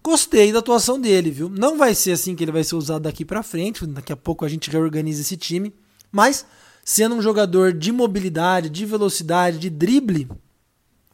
Gostei 0.03 0.51
da 0.51 0.59
atuação 0.59 0.99
dele, 0.99 1.29
viu? 1.29 1.49
Não 1.49 1.77
vai 1.77 1.93
ser 1.93 2.13
assim 2.13 2.35
que 2.35 2.43
ele 2.43 2.51
vai 2.51 2.63
ser 2.63 2.75
usado 2.75 3.03
daqui 3.03 3.25
para 3.25 3.43
frente. 3.43 3.85
Daqui 3.85 4.13
a 4.13 4.17
pouco 4.17 4.45
a 4.45 4.49
gente 4.49 4.69
reorganiza 4.69 5.21
esse 5.21 5.35
time. 5.35 5.73
Mas, 6.11 6.45
sendo 6.83 7.15
um 7.15 7.21
jogador 7.21 7.73
de 7.73 7.91
mobilidade, 7.91 8.69
de 8.69 8.85
velocidade, 8.85 9.59
de 9.59 9.69
drible, 9.69 10.27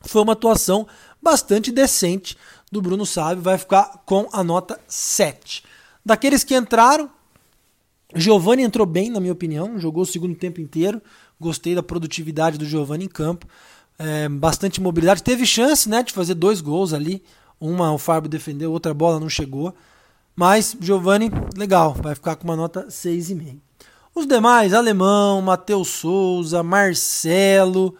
foi 0.02 0.22
uma 0.22 0.34
atuação 0.34 0.88
bastante 1.22 1.72
decente 1.72 2.38
do 2.72 2.82
Bruno 2.82 3.06
Sávio. 3.06 3.44
Vai 3.44 3.58
ficar 3.58 4.04
com 4.06 4.28
a 4.32 4.44
nota 4.44 4.80
7. 4.88 5.64
Daqueles 6.06 6.44
que 6.44 6.56
entraram, 6.56 7.10
Giovani 8.16 8.64
entrou 8.64 8.86
bem, 8.86 9.10
na 9.10 9.20
minha 9.20 9.34
opinião. 9.34 9.80
Jogou 9.80 10.04
o 10.04 10.06
segundo 10.06 10.36
tempo 10.36 10.62
inteiro. 10.62 11.02
Gostei 11.40 11.76
da 11.76 11.84
produtividade 11.84 12.58
do 12.58 12.66
Giovani 12.66 13.06
em 13.06 13.10
campo. 13.10 13.46
É, 14.00 14.30
bastante 14.30 14.80
mobilidade. 14.80 15.24
Teve 15.24 15.46
chance 15.46 15.90
né, 15.90 16.04
de 16.04 16.14
fazer 16.14 16.34
dois 16.34 16.62
gols 16.62 16.94
ali. 16.94 17.24
Uma 17.60 17.92
o 17.92 17.98
Fábio 17.98 18.30
defendeu, 18.30 18.72
outra 18.72 18.94
bola 18.94 19.20
não 19.20 19.30
chegou. 19.30 19.74
Mas 20.36 20.78
Giovani, 20.80 21.32
legal, 21.56 21.94
vai 21.94 22.14
ficar 22.14 22.36
com 22.36 22.44
uma 22.44 22.56
nota 22.56 22.88
6,5. 22.88 23.67
Os 24.18 24.26
demais, 24.26 24.74
Alemão, 24.74 25.42
Matheus 25.42 25.90
Souza, 25.90 26.64
Marcelo, 26.64 27.96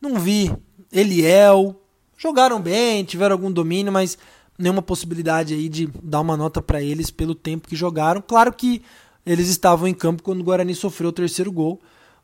não 0.00 0.20
vi. 0.20 0.54
Eliel, 0.92 1.80
jogaram 2.16 2.60
bem, 2.60 3.04
tiveram 3.04 3.34
algum 3.34 3.50
domínio, 3.50 3.92
mas 3.92 4.18
nenhuma 4.58 4.82
possibilidade 4.82 5.54
aí 5.54 5.68
de 5.68 5.86
dar 6.02 6.20
uma 6.20 6.36
nota 6.36 6.60
para 6.60 6.82
eles 6.82 7.10
pelo 7.10 7.34
tempo 7.34 7.68
que 7.68 7.74
jogaram. 7.74 8.20
Claro 8.20 8.52
que 8.52 8.82
eles 9.24 9.48
estavam 9.48 9.88
em 9.88 9.94
campo 9.94 10.22
quando 10.22 10.40
o 10.40 10.44
Guarani 10.44 10.74
sofreu 10.74 11.08
o 11.08 11.12
terceiro 11.12 11.50
gol 11.50 11.80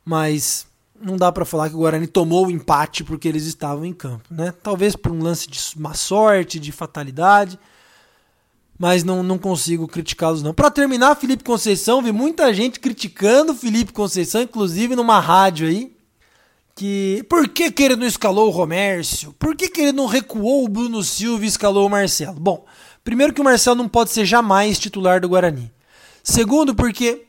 mas 0.07 0.65
não 1.01 1.17
dá 1.17 1.29
para 1.33 1.43
falar 1.43 1.69
que 1.69 1.75
o 1.75 1.79
Guarani 1.79 2.07
tomou 2.07 2.47
o 2.47 2.51
empate 2.51 3.03
porque 3.03 3.27
eles 3.27 3.45
estavam 3.45 3.83
em 3.83 3.93
campo, 3.93 4.23
né? 4.31 4.53
Talvez 4.63 4.95
por 4.95 5.11
um 5.11 5.21
lance 5.21 5.49
de 5.49 5.59
má 5.75 5.93
sorte, 5.93 6.57
de 6.57 6.71
fatalidade, 6.71 7.59
mas 8.77 9.03
não, 9.03 9.23
não 9.23 9.37
consigo 9.37 9.87
criticá-los 9.87 10.43
não. 10.43 10.53
Para 10.53 10.69
terminar, 10.69 11.15
Felipe 11.15 11.43
Conceição, 11.43 12.01
vi 12.01 12.11
muita 12.11 12.53
gente 12.53 12.79
criticando 12.79 13.55
Felipe 13.55 13.91
Conceição, 13.91 14.41
inclusive 14.41 14.95
numa 14.95 15.19
rádio 15.19 15.67
aí, 15.67 15.95
que 16.75 17.25
por 17.27 17.47
que, 17.47 17.71
que 17.71 17.81
ele 17.81 17.95
não 17.95 18.05
escalou 18.05 18.47
o 18.47 18.51
Romércio? 18.51 19.33
Por 19.39 19.55
que, 19.55 19.67
que 19.67 19.81
ele 19.81 19.91
não 19.91 20.05
recuou 20.05 20.63
o 20.63 20.67
Bruno 20.67 21.01
Silva 21.03 21.43
e 21.43 21.47
escalou 21.47 21.87
o 21.87 21.89
Marcelo? 21.89 22.39
Bom, 22.39 22.65
primeiro 23.03 23.33
que 23.33 23.41
o 23.41 23.43
Marcelo 23.43 23.77
não 23.77 23.89
pode 23.89 24.11
ser 24.11 24.25
jamais 24.25 24.77
titular 24.77 25.19
do 25.19 25.29
Guarani. 25.29 25.73
Segundo, 26.21 26.75
porque 26.75 27.25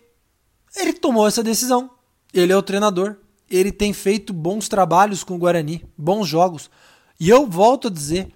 ele 0.77 0.93
tomou 0.93 1.27
essa 1.27 1.43
decisão. 1.43 1.91
Ele 2.35 2.53
é 2.53 2.57
o 2.57 2.63
treinador. 2.63 3.17
Ele 3.51 3.73
tem 3.73 3.95
feito 3.95 4.35
bons 4.35 4.69
trabalhos 4.69 5.25
com 5.25 5.35
o 5.35 5.39
Guarani, 5.39 5.83
bons 5.97 6.29
jogos. 6.29 6.71
E 7.19 7.31
eu 7.31 7.47
volto 7.47 7.89
a 7.89 7.91
dizer: 7.91 8.29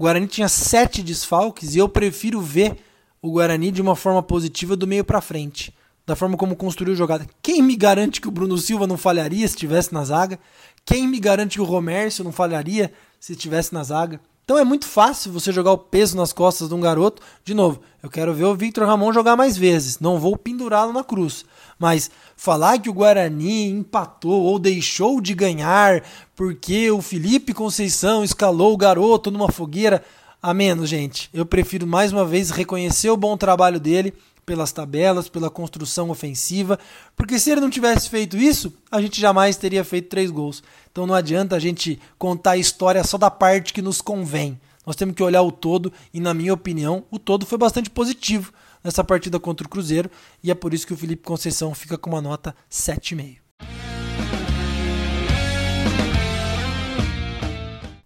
o 0.00 0.04
Guarani 0.04 0.26
tinha 0.26 0.48
sete 0.48 1.02
desfalques 1.02 1.74
e 1.74 1.78
eu 1.78 1.86
prefiro 1.86 2.40
ver 2.40 2.74
o 3.20 3.32
Guarani 3.32 3.70
de 3.70 3.82
uma 3.82 3.94
forma 3.94 4.22
positiva 4.22 4.74
do 4.74 4.86
meio 4.86 5.04
para 5.04 5.20
frente, 5.20 5.74
da 6.06 6.16
forma 6.16 6.38
como 6.38 6.56
construiu 6.56 6.94
a 6.94 6.96
jogada. 6.96 7.26
Quem 7.42 7.60
me 7.60 7.76
garante 7.76 8.18
que 8.18 8.26
o 8.26 8.30
Bruno 8.30 8.56
Silva 8.56 8.86
não 8.86 8.96
falharia 8.96 9.46
se 9.46 9.52
estivesse 9.52 9.92
na 9.92 10.02
zaga? 10.02 10.38
Quem 10.86 11.06
me 11.06 11.20
garante 11.20 11.58
que 11.58 11.60
o 11.60 11.66
Romércio 11.66 12.24
não 12.24 12.32
falharia 12.32 12.90
se 13.20 13.32
estivesse 13.32 13.74
na 13.74 13.84
zaga? 13.84 14.18
Então 14.42 14.56
é 14.56 14.64
muito 14.64 14.86
fácil 14.86 15.32
você 15.32 15.52
jogar 15.52 15.72
o 15.72 15.78
peso 15.78 16.16
nas 16.16 16.32
costas 16.32 16.70
de 16.70 16.74
um 16.74 16.80
garoto. 16.80 17.20
De 17.44 17.52
novo, 17.52 17.82
eu 18.02 18.08
quero 18.08 18.32
ver 18.32 18.44
o 18.44 18.56
Victor 18.56 18.86
Ramon 18.86 19.12
jogar 19.12 19.36
mais 19.36 19.58
vezes. 19.58 20.00
Não 20.00 20.18
vou 20.18 20.34
pendurá-lo 20.34 20.94
na 20.94 21.04
cruz. 21.04 21.44
Mas 21.80 22.10
falar 22.36 22.78
que 22.78 22.90
o 22.90 22.92
Guarani 22.92 23.70
empatou 23.70 24.42
ou 24.42 24.58
deixou 24.58 25.18
de 25.18 25.34
ganhar 25.34 26.04
porque 26.36 26.90
o 26.90 27.00
Felipe 27.00 27.54
Conceição 27.54 28.22
escalou 28.22 28.74
o 28.74 28.76
garoto 28.76 29.30
numa 29.30 29.50
fogueira. 29.50 30.04
A 30.42 30.52
menos, 30.52 30.90
gente. 30.90 31.30
Eu 31.32 31.46
prefiro 31.46 31.86
mais 31.86 32.12
uma 32.12 32.24
vez 32.24 32.50
reconhecer 32.50 33.08
o 33.08 33.16
bom 33.16 33.34
trabalho 33.34 33.80
dele 33.80 34.12
pelas 34.44 34.72
tabelas, 34.72 35.28
pela 35.28 35.48
construção 35.48 36.10
ofensiva, 36.10 36.78
porque 37.16 37.38
se 37.38 37.50
ele 37.50 37.60
não 37.60 37.70
tivesse 37.70 38.10
feito 38.10 38.36
isso, 38.36 38.72
a 38.90 39.00
gente 39.00 39.20
jamais 39.20 39.56
teria 39.56 39.84
feito 39.84 40.08
três 40.08 40.30
gols. 40.30 40.62
Então 40.90 41.06
não 41.06 41.14
adianta 41.14 41.56
a 41.56 41.58
gente 41.58 41.98
contar 42.18 42.52
a 42.52 42.56
história 42.58 43.02
só 43.04 43.16
da 43.16 43.30
parte 43.30 43.72
que 43.72 43.80
nos 43.80 44.02
convém. 44.02 44.60
Nós 44.84 44.96
temos 44.96 45.14
que 45.14 45.22
olhar 45.22 45.42
o 45.42 45.52
todo 45.52 45.92
e, 46.12 46.20
na 46.20 46.34
minha 46.34 46.52
opinião, 46.52 47.04
o 47.10 47.18
todo 47.18 47.46
foi 47.46 47.56
bastante 47.56 47.88
positivo 47.88 48.52
nessa 48.82 49.04
partida 49.04 49.38
contra 49.38 49.66
o 49.66 49.70
Cruzeiro 49.70 50.10
e 50.42 50.50
é 50.50 50.54
por 50.54 50.74
isso 50.74 50.86
que 50.86 50.92
o 50.92 50.96
Felipe 50.96 51.22
Conceição 51.22 51.74
fica 51.74 51.98
com 51.98 52.10
uma 52.10 52.20
nota 52.20 52.54
7,5. 52.70 53.38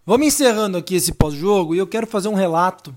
Vamos 0.05 0.27
encerrando 0.27 0.77
aqui 0.77 0.95
esse 0.95 1.13
pós-jogo 1.13 1.73
e 1.73 1.79
eu 1.79 1.87
quero 1.87 2.05
fazer 2.05 2.27
um 2.27 2.35
relato 2.35 2.95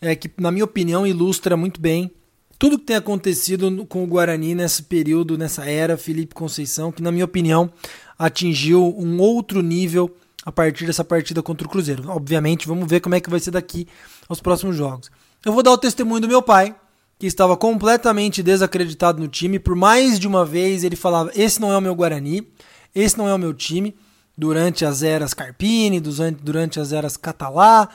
é, 0.00 0.14
que, 0.14 0.30
na 0.38 0.52
minha 0.52 0.64
opinião, 0.64 1.06
ilustra 1.06 1.56
muito 1.56 1.80
bem 1.80 2.10
tudo 2.58 2.78
que 2.78 2.86
tem 2.86 2.96
acontecido 2.96 3.86
com 3.86 4.02
o 4.02 4.06
Guarani 4.06 4.54
nesse 4.54 4.82
período, 4.82 5.38
nessa 5.38 5.64
era 5.64 5.96
Felipe 5.96 6.34
Conceição, 6.34 6.90
que 6.90 7.00
na 7.00 7.12
minha 7.12 7.24
opinião 7.24 7.70
atingiu 8.18 8.94
um 8.98 9.20
outro 9.20 9.62
nível 9.62 10.12
a 10.44 10.50
partir 10.50 10.84
dessa 10.84 11.04
partida 11.04 11.40
contra 11.40 11.66
o 11.66 11.70
Cruzeiro. 11.70 12.08
Obviamente, 12.08 12.66
vamos 12.66 12.88
ver 12.88 13.00
como 13.00 13.14
é 13.14 13.20
que 13.20 13.30
vai 13.30 13.38
ser 13.38 13.52
daqui 13.52 13.86
aos 14.28 14.40
próximos 14.40 14.74
jogos. 14.74 15.08
Eu 15.44 15.52
vou 15.52 15.62
dar 15.62 15.70
o 15.70 15.78
testemunho 15.78 16.20
do 16.20 16.26
meu 16.26 16.42
pai, 16.42 16.74
que 17.18 17.26
estava 17.26 17.56
completamente 17.56 18.42
desacreditado 18.42 19.20
no 19.20 19.28
time. 19.28 19.58
Por 19.58 19.74
mais 19.74 20.18
de 20.18 20.28
uma 20.28 20.44
vez 20.44 20.84
ele 20.84 20.96
falava: 20.96 21.30
esse 21.34 21.60
não 21.60 21.72
é 21.72 21.76
o 21.76 21.80
meu 21.80 21.94
Guarani, 21.94 22.46
esse 22.94 23.18
não 23.18 23.28
é 23.28 23.34
o 23.34 23.38
meu 23.38 23.52
time. 23.52 23.94
Durante 24.36 24.84
as 24.84 25.02
eras 25.02 25.34
Carpini, 25.34 26.00
durante 26.00 26.78
as 26.78 26.92
eras 26.92 27.16
Catalá. 27.16 27.88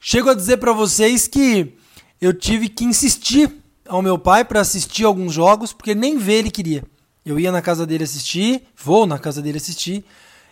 Chego 0.00 0.30
a 0.30 0.34
dizer 0.34 0.58
para 0.58 0.72
vocês 0.72 1.26
que 1.26 1.74
eu 2.20 2.32
tive 2.32 2.68
que 2.68 2.84
insistir 2.84 3.50
ao 3.88 4.00
meu 4.00 4.16
pai 4.16 4.44
para 4.44 4.60
assistir 4.60 5.04
alguns 5.04 5.32
jogos, 5.32 5.72
porque 5.72 5.94
nem 5.94 6.16
ver 6.16 6.34
ele 6.34 6.50
queria. 6.50 6.84
Eu 7.24 7.40
ia 7.40 7.50
na 7.50 7.60
casa 7.60 7.86
dele 7.86 8.04
assistir, 8.04 8.62
vou 8.76 9.06
na 9.06 9.18
casa 9.18 9.42
dele 9.42 9.56
assistir, 9.56 10.04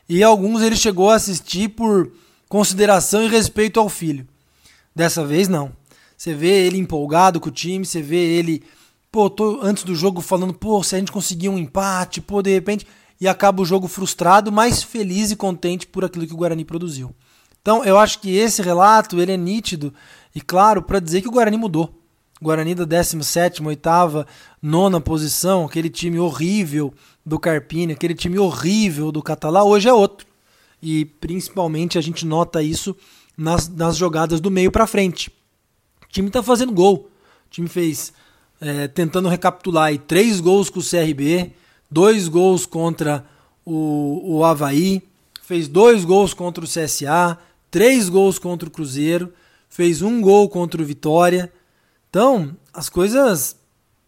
e 0.08 0.22
alguns 0.22 0.60
ele 0.62 0.74
chegou 0.74 1.10
a 1.10 1.14
assistir 1.14 1.68
por 1.68 2.10
consideração 2.48 3.22
e 3.22 3.28
respeito 3.28 3.78
ao 3.78 3.88
filho. 3.88 4.26
Dessa 4.94 5.24
vez 5.24 5.48
não. 5.48 5.72
Você 6.22 6.34
vê 6.34 6.66
ele 6.66 6.78
empolgado 6.78 7.40
com 7.40 7.48
o 7.48 7.50
time, 7.50 7.84
você 7.84 8.00
vê 8.00 8.14
ele, 8.14 8.62
pô, 9.10 9.28
tô 9.28 9.58
antes 9.60 9.82
do 9.82 9.92
jogo 9.92 10.20
falando, 10.20 10.54
pô, 10.54 10.80
se 10.80 10.94
a 10.94 10.98
gente 11.00 11.10
conseguir 11.10 11.48
um 11.48 11.58
empate, 11.58 12.20
pô, 12.20 12.40
de 12.40 12.54
repente, 12.54 12.86
e 13.20 13.26
acaba 13.26 13.60
o 13.60 13.64
jogo 13.64 13.88
frustrado, 13.88 14.52
mas 14.52 14.84
feliz 14.84 15.32
e 15.32 15.36
contente 15.36 15.84
por 15.84 16.04
aquilo 16.04 16.24
que 16.24 16.32
o 16.32 16.36
Guarani 16.36 16.64
produziu. 16.64 17.12
Então, 17.60 17.84
eu 17.84 17.98
acho 17.98 18.20
que 18.20 18.36
esse 18.36 18.62
relato, 18.62 19.20
ele 19.20 19.32
é 19.32 19.36
nítido 19.36 19.92
e 20.32 20.40
claro 20.40 20.80
para 20.80 21.00
dizer 21.00 21.22
que 21.22 21.28
o 21.28 21.32
Guarani 21.32 21.56
mudou. 21.56 21.92
Guarani 22.40 22.76
da 22.76 22.84
17, 22.84 23.60
8, 23.60 23.88
9 24.62 25.00
posição, 25.00 25.64
aquele 25.64 25.90
time 25.90 26.20
horrível 26.20 26.94
do 27.26 27.36
Carpini, 27.36 27.94
aquele 27.94 28.14
time 28.14 28.38
horrível 28.38 29.10
do 29.10 29.24
Catalá, 29.24 29.64
hoje 29.64 29.88
é 29.88 29.92
outro. 29.92 30.24
E 30.80 31.04
principalmente 31.04 31.98
a 31.98 32.00
gente 32.00 32.24
nota 32.24 32.62
isso 32.62 32.94
nas, 33.36 33.68
nas 33.68 33.96
jogadas 33.96 34.40
do 34.40 34.52
meio 34.52 34.70
para 34.70 34.86
frente. 34.86 35.32
Time 36.12 36.30
tá 36.30 36.42
fazendo 36.42 36.72
gol. 36.72 37.10
O 37.46 37.50
time 37.50 37.68
fez, 37.68 38.12
é, 38.60 38.86
tentando 38.86 39.28
recapitular 39.28 39.86
aí, 39.86 39.98
três 39.98 40.40
gols 40.40 40.70
com 40.70 40.78
o 40.78 40.82
CRB, 40.82 41.52
dois 41.90 42.28
gols 42.28 42.66
contra 42.66 43.24
o, 43.64 44.36
o 44.36 44.44
Havaí, 44.44 45.02
fez 45.42 45.66
dois 45.66 46.04
gols 46.04 46.34
contra 46.34 46.62
o 46.64 46.68
CSA, 46.68 47.38
três 47.70 48.08
gols 48.08 48.38
contra 48.38 48.68
o 48.68 48.72
Cruzeiro, 48.72 49.32
fez 49.68 50.02
um 50.02 50.20
gol 50.20 50.48
contra 50.48 50.80
o 50.80 50.84
Vitória. 50.84 51.52
Então, 52.10 52.54
as 52.72 52.88
coisas 52.88 53.56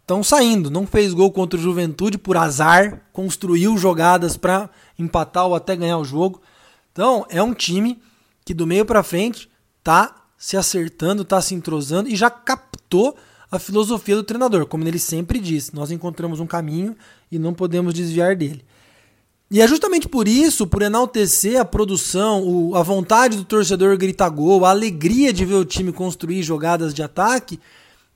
estão 0.03 0.23
saindo. 0.23 0.71
Não 0.71 0.87
fez 0.87 1.15
gol 1.15 1.33
contra 1.33 1.59
o 1.59 1.63
Juventude 1.63 2.19
por 2.19 2.37
azar, 2.37 3.03
construiu 3.13 3.77
jogadas 3.79 4.37
para 4.37 4.69
empatar 4.99 5.47
ou 5.47 5.55
até 5.55 5.75
ganhar 5.75 5.99
o 5.99 6.05
jogo. 6.05 6.43
Então, 6.93 7.27
é 7.31 7.43
um 7.43 7.55
time 7.55 8.01
que 8.45 8.53
do 8.53 8.67
meio 8.67 8.85
para 8.85 9.03
frente 9.03 9.51
tá 9.83 10.24
se 10.39 10.57
acertando, 10.57 11.25
tá 11.25 11.41
se 11.41 11.55
entrosando 11.55 12.09
e 12.09 12.17
já 12.17 12.31
captou 12.31 13.17
a 13.51 13.59
filosofia 13.59 14.17
do 14.17 14.23
treinador, 14.23 14.67
como 14.67 14.87
ele 14.87 14.99
sempre 14.99 15.39
diz. 15.39 15.73
Nós 15.73 15.91
encontramos 15.91 16.41
um 16.41 16.47
caminho 16.47 16.97
e 17.31 17.39
não 17.39 17.55
podemos 17.55 17.95
desviar 17.95 18.37
dele. 18.37 18.65
E 19.51 19.61
é 19.61 19.69
justamente 19.69 20.09
por 20.09 20.27
isso, 20.27 20.67
por 20.67 20.83
enaltecer 20.83 21.61
a 21.61 21.65
produção, 21.65 22.43
o, 22.43 22.75
a 22.75 22.83
vontade 22.83 23.37
do 23.37 23.45
torcedor 23.45 23.97
gritar 23.97 24.29
gol, 24.31 24.65
a 24.65 24.71
alegria 24.71 25.33
de 25.33 25.45
ver 25.45 25.55
o 25.55 25.65
time 25.65 25.93
construir 25.93 26.43
jogadas 26.43 26.93
de 26.93 27.03
ataque, 27.03 27.61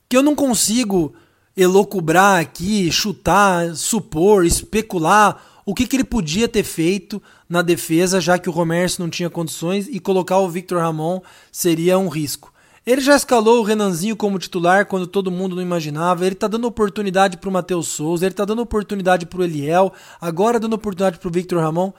que 0.08 0.16
eu 0.16 0.22
não 0.22 0.34
consigo 0.34 1.14
elocubrar 1.56 2.40
aqui, 2.40 2.90
chutar, 2.90 3.74
supor, 3.76 4.46
especular 4.46 5.57
o 5.68 5.74
que, 5.74 5.86
que 5.86 5.96
ele 5.96 6.04
podia 6.04 6.48
ter 6.48 6.62
feito 6.62 7.22
na 7.46 7.60
defesa, 7.60 8.22
já 8.22 8.38
que 8.38 8.48
o 8.48 8.52
Romércio 8.52 9.02
não 9.02 9.10
tinha 9.10 9.28
condições 9.28 9.86
e 9.86 10.00
colocar 10.00 10.38
o 10.38 10.48
Victor 10.48 10.80
Ramon 10.80 11.20
seria 11.52 11.98
um 11.98 12.08
risco. 12.08 12.50
Ele 12.86 13.02
já 13.02 13.14
escalou 13.14 13.60
o 13.60 13.62
Renanzinho 13.62 14.16
como 14.16 14.38
titular 14.38 14.86
quando 14.86 15.06
todo 15.06 15.30
mundo 15.30 15.56
não 15.56 15.62
imaginava. 15.62 16.24
Ele 16.24 16.34
tá 16.34 16.48
dando 16.48 16.66
oportunidade 16.66 17.36
pro 17.36 17.50
Matheus 17.50 17.88
Souza, 17.88 18.24
ele 18.24 18.34
tá 18.34 18.46
dando 18.46 18.62
oportunidade 18.62 19.26
pro 19.26 19.44
Eliel, 19.44 19.92
agora 20.18 20.58
dando 20.58 20.72
oportunidade 20.72 21.18
pro 21.18 21.30
Victor 21.30 21.60
Ramon. 21.60 21.92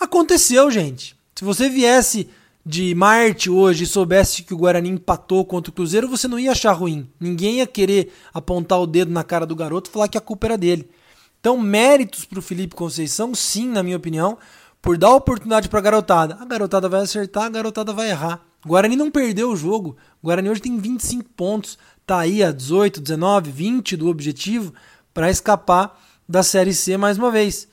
Aconteceu, 0.00 0.70
gente. 0.70 1.14
Se 1.34 1.44
você 1.44 1.68
viesse 1.68 2.30
de 2.64 2.94
Marte 2.94 3.50
hoje 3.50 3.84
e 3.84 3.86
soubesse 3.86 4.44
que 4.44 4.54
o 4.54 4.56
Guarani 4.56 4.88
empatou 4.88 5.44
contra 5.44 5.70
o 5.70 5.74
Cruzeiro, 5.74 6.08
você 6.08 6.26
não 6.26 6.38
ia 6.38 6.52
achar 6.52 6.72
ruim. 6.72 7.06
Ninguém 7.20 7.56
ia 7.56 7.66
querer 7.66 8.14
apontar 8.32 8.80
o 8.80 8.86
dedo 8.86 9.12
na 9.12 9.22
cara 9.22 9.44
do 9.44 9.54
garoto 9.54 9.90
e 9.90 9.92
falar 9.92 10.08
que 10.08 10.16
a 10.16 10.22
culpa 10.22 10.46
era 10.46 10.56
dele. 10.56 10.88
Então, 11.40 11.58
méritos 11.58 12.26
pro 12.26 12.42
Felipe 12.42 12.74
Conceição, 12.74 13.34
sim, 13.34 13.66
na 13.66 13.82
minha 13.82 13.96
opinião, 13.96 14.36
por 14.82 14.98
dar 14.98 15.14
oportunidade 15.14 15.70
pra 15.70 15.80
garotada. 15.80 16.36
A 16.38 16.44
garotada 16.44 16.88
vai 16.88 17.00
acertar, 17.00 17.44
a 17.44 17.48
garotada 17.48 17.94
vai 17.94 18.10
errar. 18.10 18.44
O 18.64 18.68
Guarani 18.68 18.94
não 18.94 19.10
perdeu 19.10 19.50
o 19.50 19.56
jogo. 19.56 19.96
O 20.22 20.26
Guarani 20.26 20.50
hoje 20.50 20.60
tem 20.60 20.76
25 20.76 21.30
pontos, 21.30 21.78
tá 22.06 22.18
aí 22.18 22.42
a 22.42 22.52
18, 22.52 23.00
19, 23.00 23.50
20 23.50 23.96
do 23.96 24.08
objetivo 24.08 24.74
para 25.14 25.30
escapar 25.30 25.98
da 26.28 26.42
Série 26.42 26.74
C 26.74 26.98
mais 26.98 27.16
uma 27.16 27.30
vez. 27.30 27.66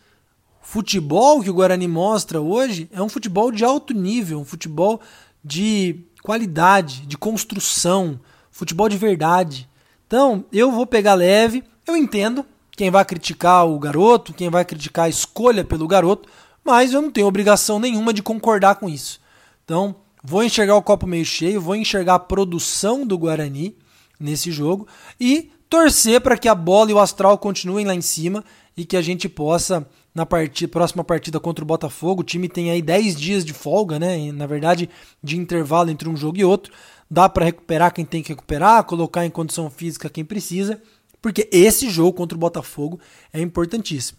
O 0.61 0.65
futebol 0.65 1.43
que 1.43 1.49
o 1.49 1.53
Guarani 1.53 1.89
mostra 1.89 2.39
hoje 2.39 2.89
é 2.93 3.01
um 3.01 3.09
futebol 3.09 3.51
de 3.51 3.65
alto 3.65 3.93
nível, 3.93 4.39
um 4.39 4.45
futebol 4.45 5.01
de 5.43 6.05
qualidade, 6.23 7.05
de 7.05 7.17
construção, 7.17 8.17
futebol 8.49 8.87
de 8.87 8.97
verdade. 8.97 9.69
Então, 10.07 10.45
eu 10.53 10.71
vou 10.71 10.87
pegar 10.87 11.15
leve, 11.15 11.65
eu 11.85 11.97
entendo 11.97 12.45
quem 12.77 12.89
vai 12.89 13.03
criticar 13.03 13.67
o 13.67 13.77
garoto, 13.77 14.33
quem 14.33 14.49
vai 14.49 14.63
criticar 14.63 15.05
a 15.05 15.09
escolha 15.09 15.65
pelo 15.65 15.85
garoto, 15.85 16.29
mas 16.63 16.93
eu 16.93 17.01
não 17.01 17.11
tenho 17.11 17.27
obrigação 17.27 17.77
nenhuma 17.77 18.13
de 18.13 18.23
concordar 18.23 18.75
com 18.75 18.87
isso. 18.87 19.19
Então, 19.65 19.95
Vou 20.29 20.43
enxergar 20.43 20.75
o 20.75 20.81
copo 20.81 21.07
meio 21.07 21.23
cheio, 21.23 21.61
vou 21.61 21.73
enxergar 21.73 22.15
a 22.15 22.19
produção 22.19 23.07
do 23.07 23.17
Guarani 23.17 23.77
nesse 24.19 24.51
jogo 24.51 24.85
e 25.17 25.51
torcer 25.69 26.19
para 26.19 26.37
que 26.37 26.49
a 26.49 26.55
bola 26.55 26.91
e 26.91 26.93
o 26.93 26.99
astral 26.99 27.37
continuem 27.37 27.85
lá 27.85 27.95
em 27.95 28.01
cima 28.01 28.43
e 28.75 28.83
que 28.83 28.97
a 28.97 29.01
gente 29.01 29.29
possa, 29.29 29.87
na 30.13 30.25
partida, 30.25 30.69
próxima 30.69 31.01
partida 31.01 31.39
contra 31.39 31.63
o 31.63 31.67
Botafogo, 31.67 32.21
o 32.21 32.25
time 32.25 32.49
tem 32.49 32.69
aí 32.69 32.81
10 32.81 33.15
dias 33.15 33.45
de 33.45 33.53
folga, 33.53 33.97
né? 33.97 34.29
Na 34.33 34.45
verdade, 34.45 34.89
de 35.23 35.37
intervalo 35.37 35.89
entre 35.89 36.09
um 36.09 36.17
jogo 36.17 36.39
e 36.39 36.43
outro. 36.43 36.73
Dá 37.09 37.29
para 37.29 37.45
recuperar 37.45 37.93
quem 37.93 38.03
tem 38.03 38.21
que 38.21 38.29
recuperar, 38.29 38.83
colocar 38.83 39.25
em 39.25 39.29
condição 39.29 39.69
física 39.69 40.09
quem 40.09 40.25
precisa, 40.25 40.81
porque 41.27 41.49
esse 41.51 41.89
jogo 41.89 42.13
contra 42.13 42.37
o 42.37 42.39
Botafogo 42.39 43.01
é 43.33 43.41
importantíssimo. 43.41 44.17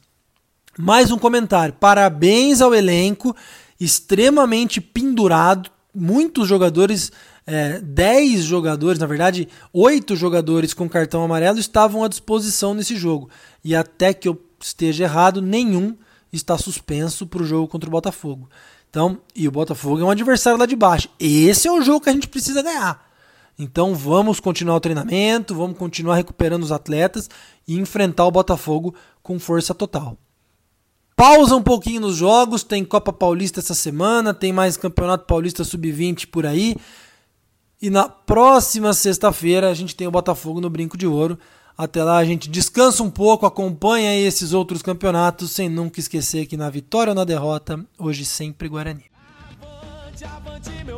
Mais 0.79 1.11
um 1.11 1.17
comentário. 1.17 1.73
Parabéns 1.73 2.61
ao 2.61 2.75
elenco, 2.75 3.35
extremamente 3.81 4.79
pendurado, 4.79 5.71
muitos 5.95 6.47
jogadores, 6.47 7.11
é, 7.47 7.81
10 7.81 8.43
jogadores, 8.43 8.99
na 8.99 9.07
verdade, 9.07 9.49
8 9.73 10.15
jogadores 10.17 10.75
com 10.75 10.87
cartão 10.87 11.25
amarelo 11.25 11.59
estavam 11.59 12.05
à 12.05 12.09
disposição 12.09 12.75
nesse 12.75 12.95
jogo. 12.95 13.31
E 13.65 13.75
até 13.75 14.13
que 14.13 14.29
eu 14.29 14.39
esteja 14.61 15.05
errado, 15.05 15.41
nenhum 15.41 15.97
está 16.31 16.59
suspenso 16.59 17.27
para 17.27 17.43
o 17.43 17.47
jogo 17.47 17.69
contra 17.69 17.89
o 17.89 17.91
Botafogo. 17.91 18.51
Então, 18.91 19.19
e 19.35 19.49
o 19.49 19.51
Botafogo 19.51 20.03
é 20.03 20.05
um 20.05 20.11
adversário 20.11 20.59
lá 20.59 20.67
de 20.67 20.77
baixo. 20.77 21.09
Esse 21.19 21.69
é 21.69 21.73
o 21.73 21.81
jogo 21.81 22.03
que 22.03 22.11
a 22.11 22.13
gente 22.13 22.29
precisa 22.29 22.61
ganhar. 22.61 23.08
Então 23.59 23.95
vamos 23.95 24.39
continuar 24.39 24.77
o 24.77 24.81
treinamento, 24.81 25.55
vamos 25.55 25.77
continuar 25.77 26.15
recuperando 26.15 26.63
os 26.63 26.71
atletas 26.71 27.29
e 27.67 27.77
enfrentar 27.77 28.25
o 28.25 28.31
Botafogo 28.31 28.95
com 29.23 29.39
força 29.39 29.75
total. 29.75 30.17
Pausa 31.17 31.57
um 31.57 31.63
pouquinho 31.63 32.03
nos 32.03 32.17
jogos, 32.17 32.63
tem 32.63 32.85
Copa 32.85 33.13
Paulista 33.13 33.59
essa 33.59 33.75
semana, 33.75 34.33
tem 34.33 34.53
mais 34.53 34.77
Campeonato 34.77 35.27
Paulista 35.27 35.65
Sub-20 35.65 36.29
por 36.29 36.47
aí. 36.47 36.77
E 37.83 37.91
na 37.91 38.09
próxima 38.09 38.93
sexta-feira 38.93 39.69
a 39.69 39.75
gente 39.75 39.97
tem 39.97 40.07
o 40.07 40.13
Botafogo 40.13 40.61
no 40.61 40.71
Brinco 40.71 40.97
de 40.97 41.09
Ouro. 41.09 41.37
Até 41.77 42.05
lá 42.05 42.19
a 42.19 42.25
gente 42.25 42.49
descansa 42.49 43.03
um 43.03 43.11
pouco, 43.11 43.47
acompanha 43.47 44.17
esses 44.17 44.53
outros 44.53 44.83
campeonatos, 44.83 45.51
sem 45.51 45.69
nunca 45.69 45.99
esquecer 45.99 46.47
que 46.47 46.57
na 46.57 46.71
vitória 46.71 47.11
ou 47.11 47.15
na 47.17 47.25
derrota, 47.25 47.85
hoje 47.99 48.25
sempre 48.25 48.69
Guarani. 48.69 49.05
Avante, 49.61 50.25
avante, 50.25 50.85
meu 50.85 50.98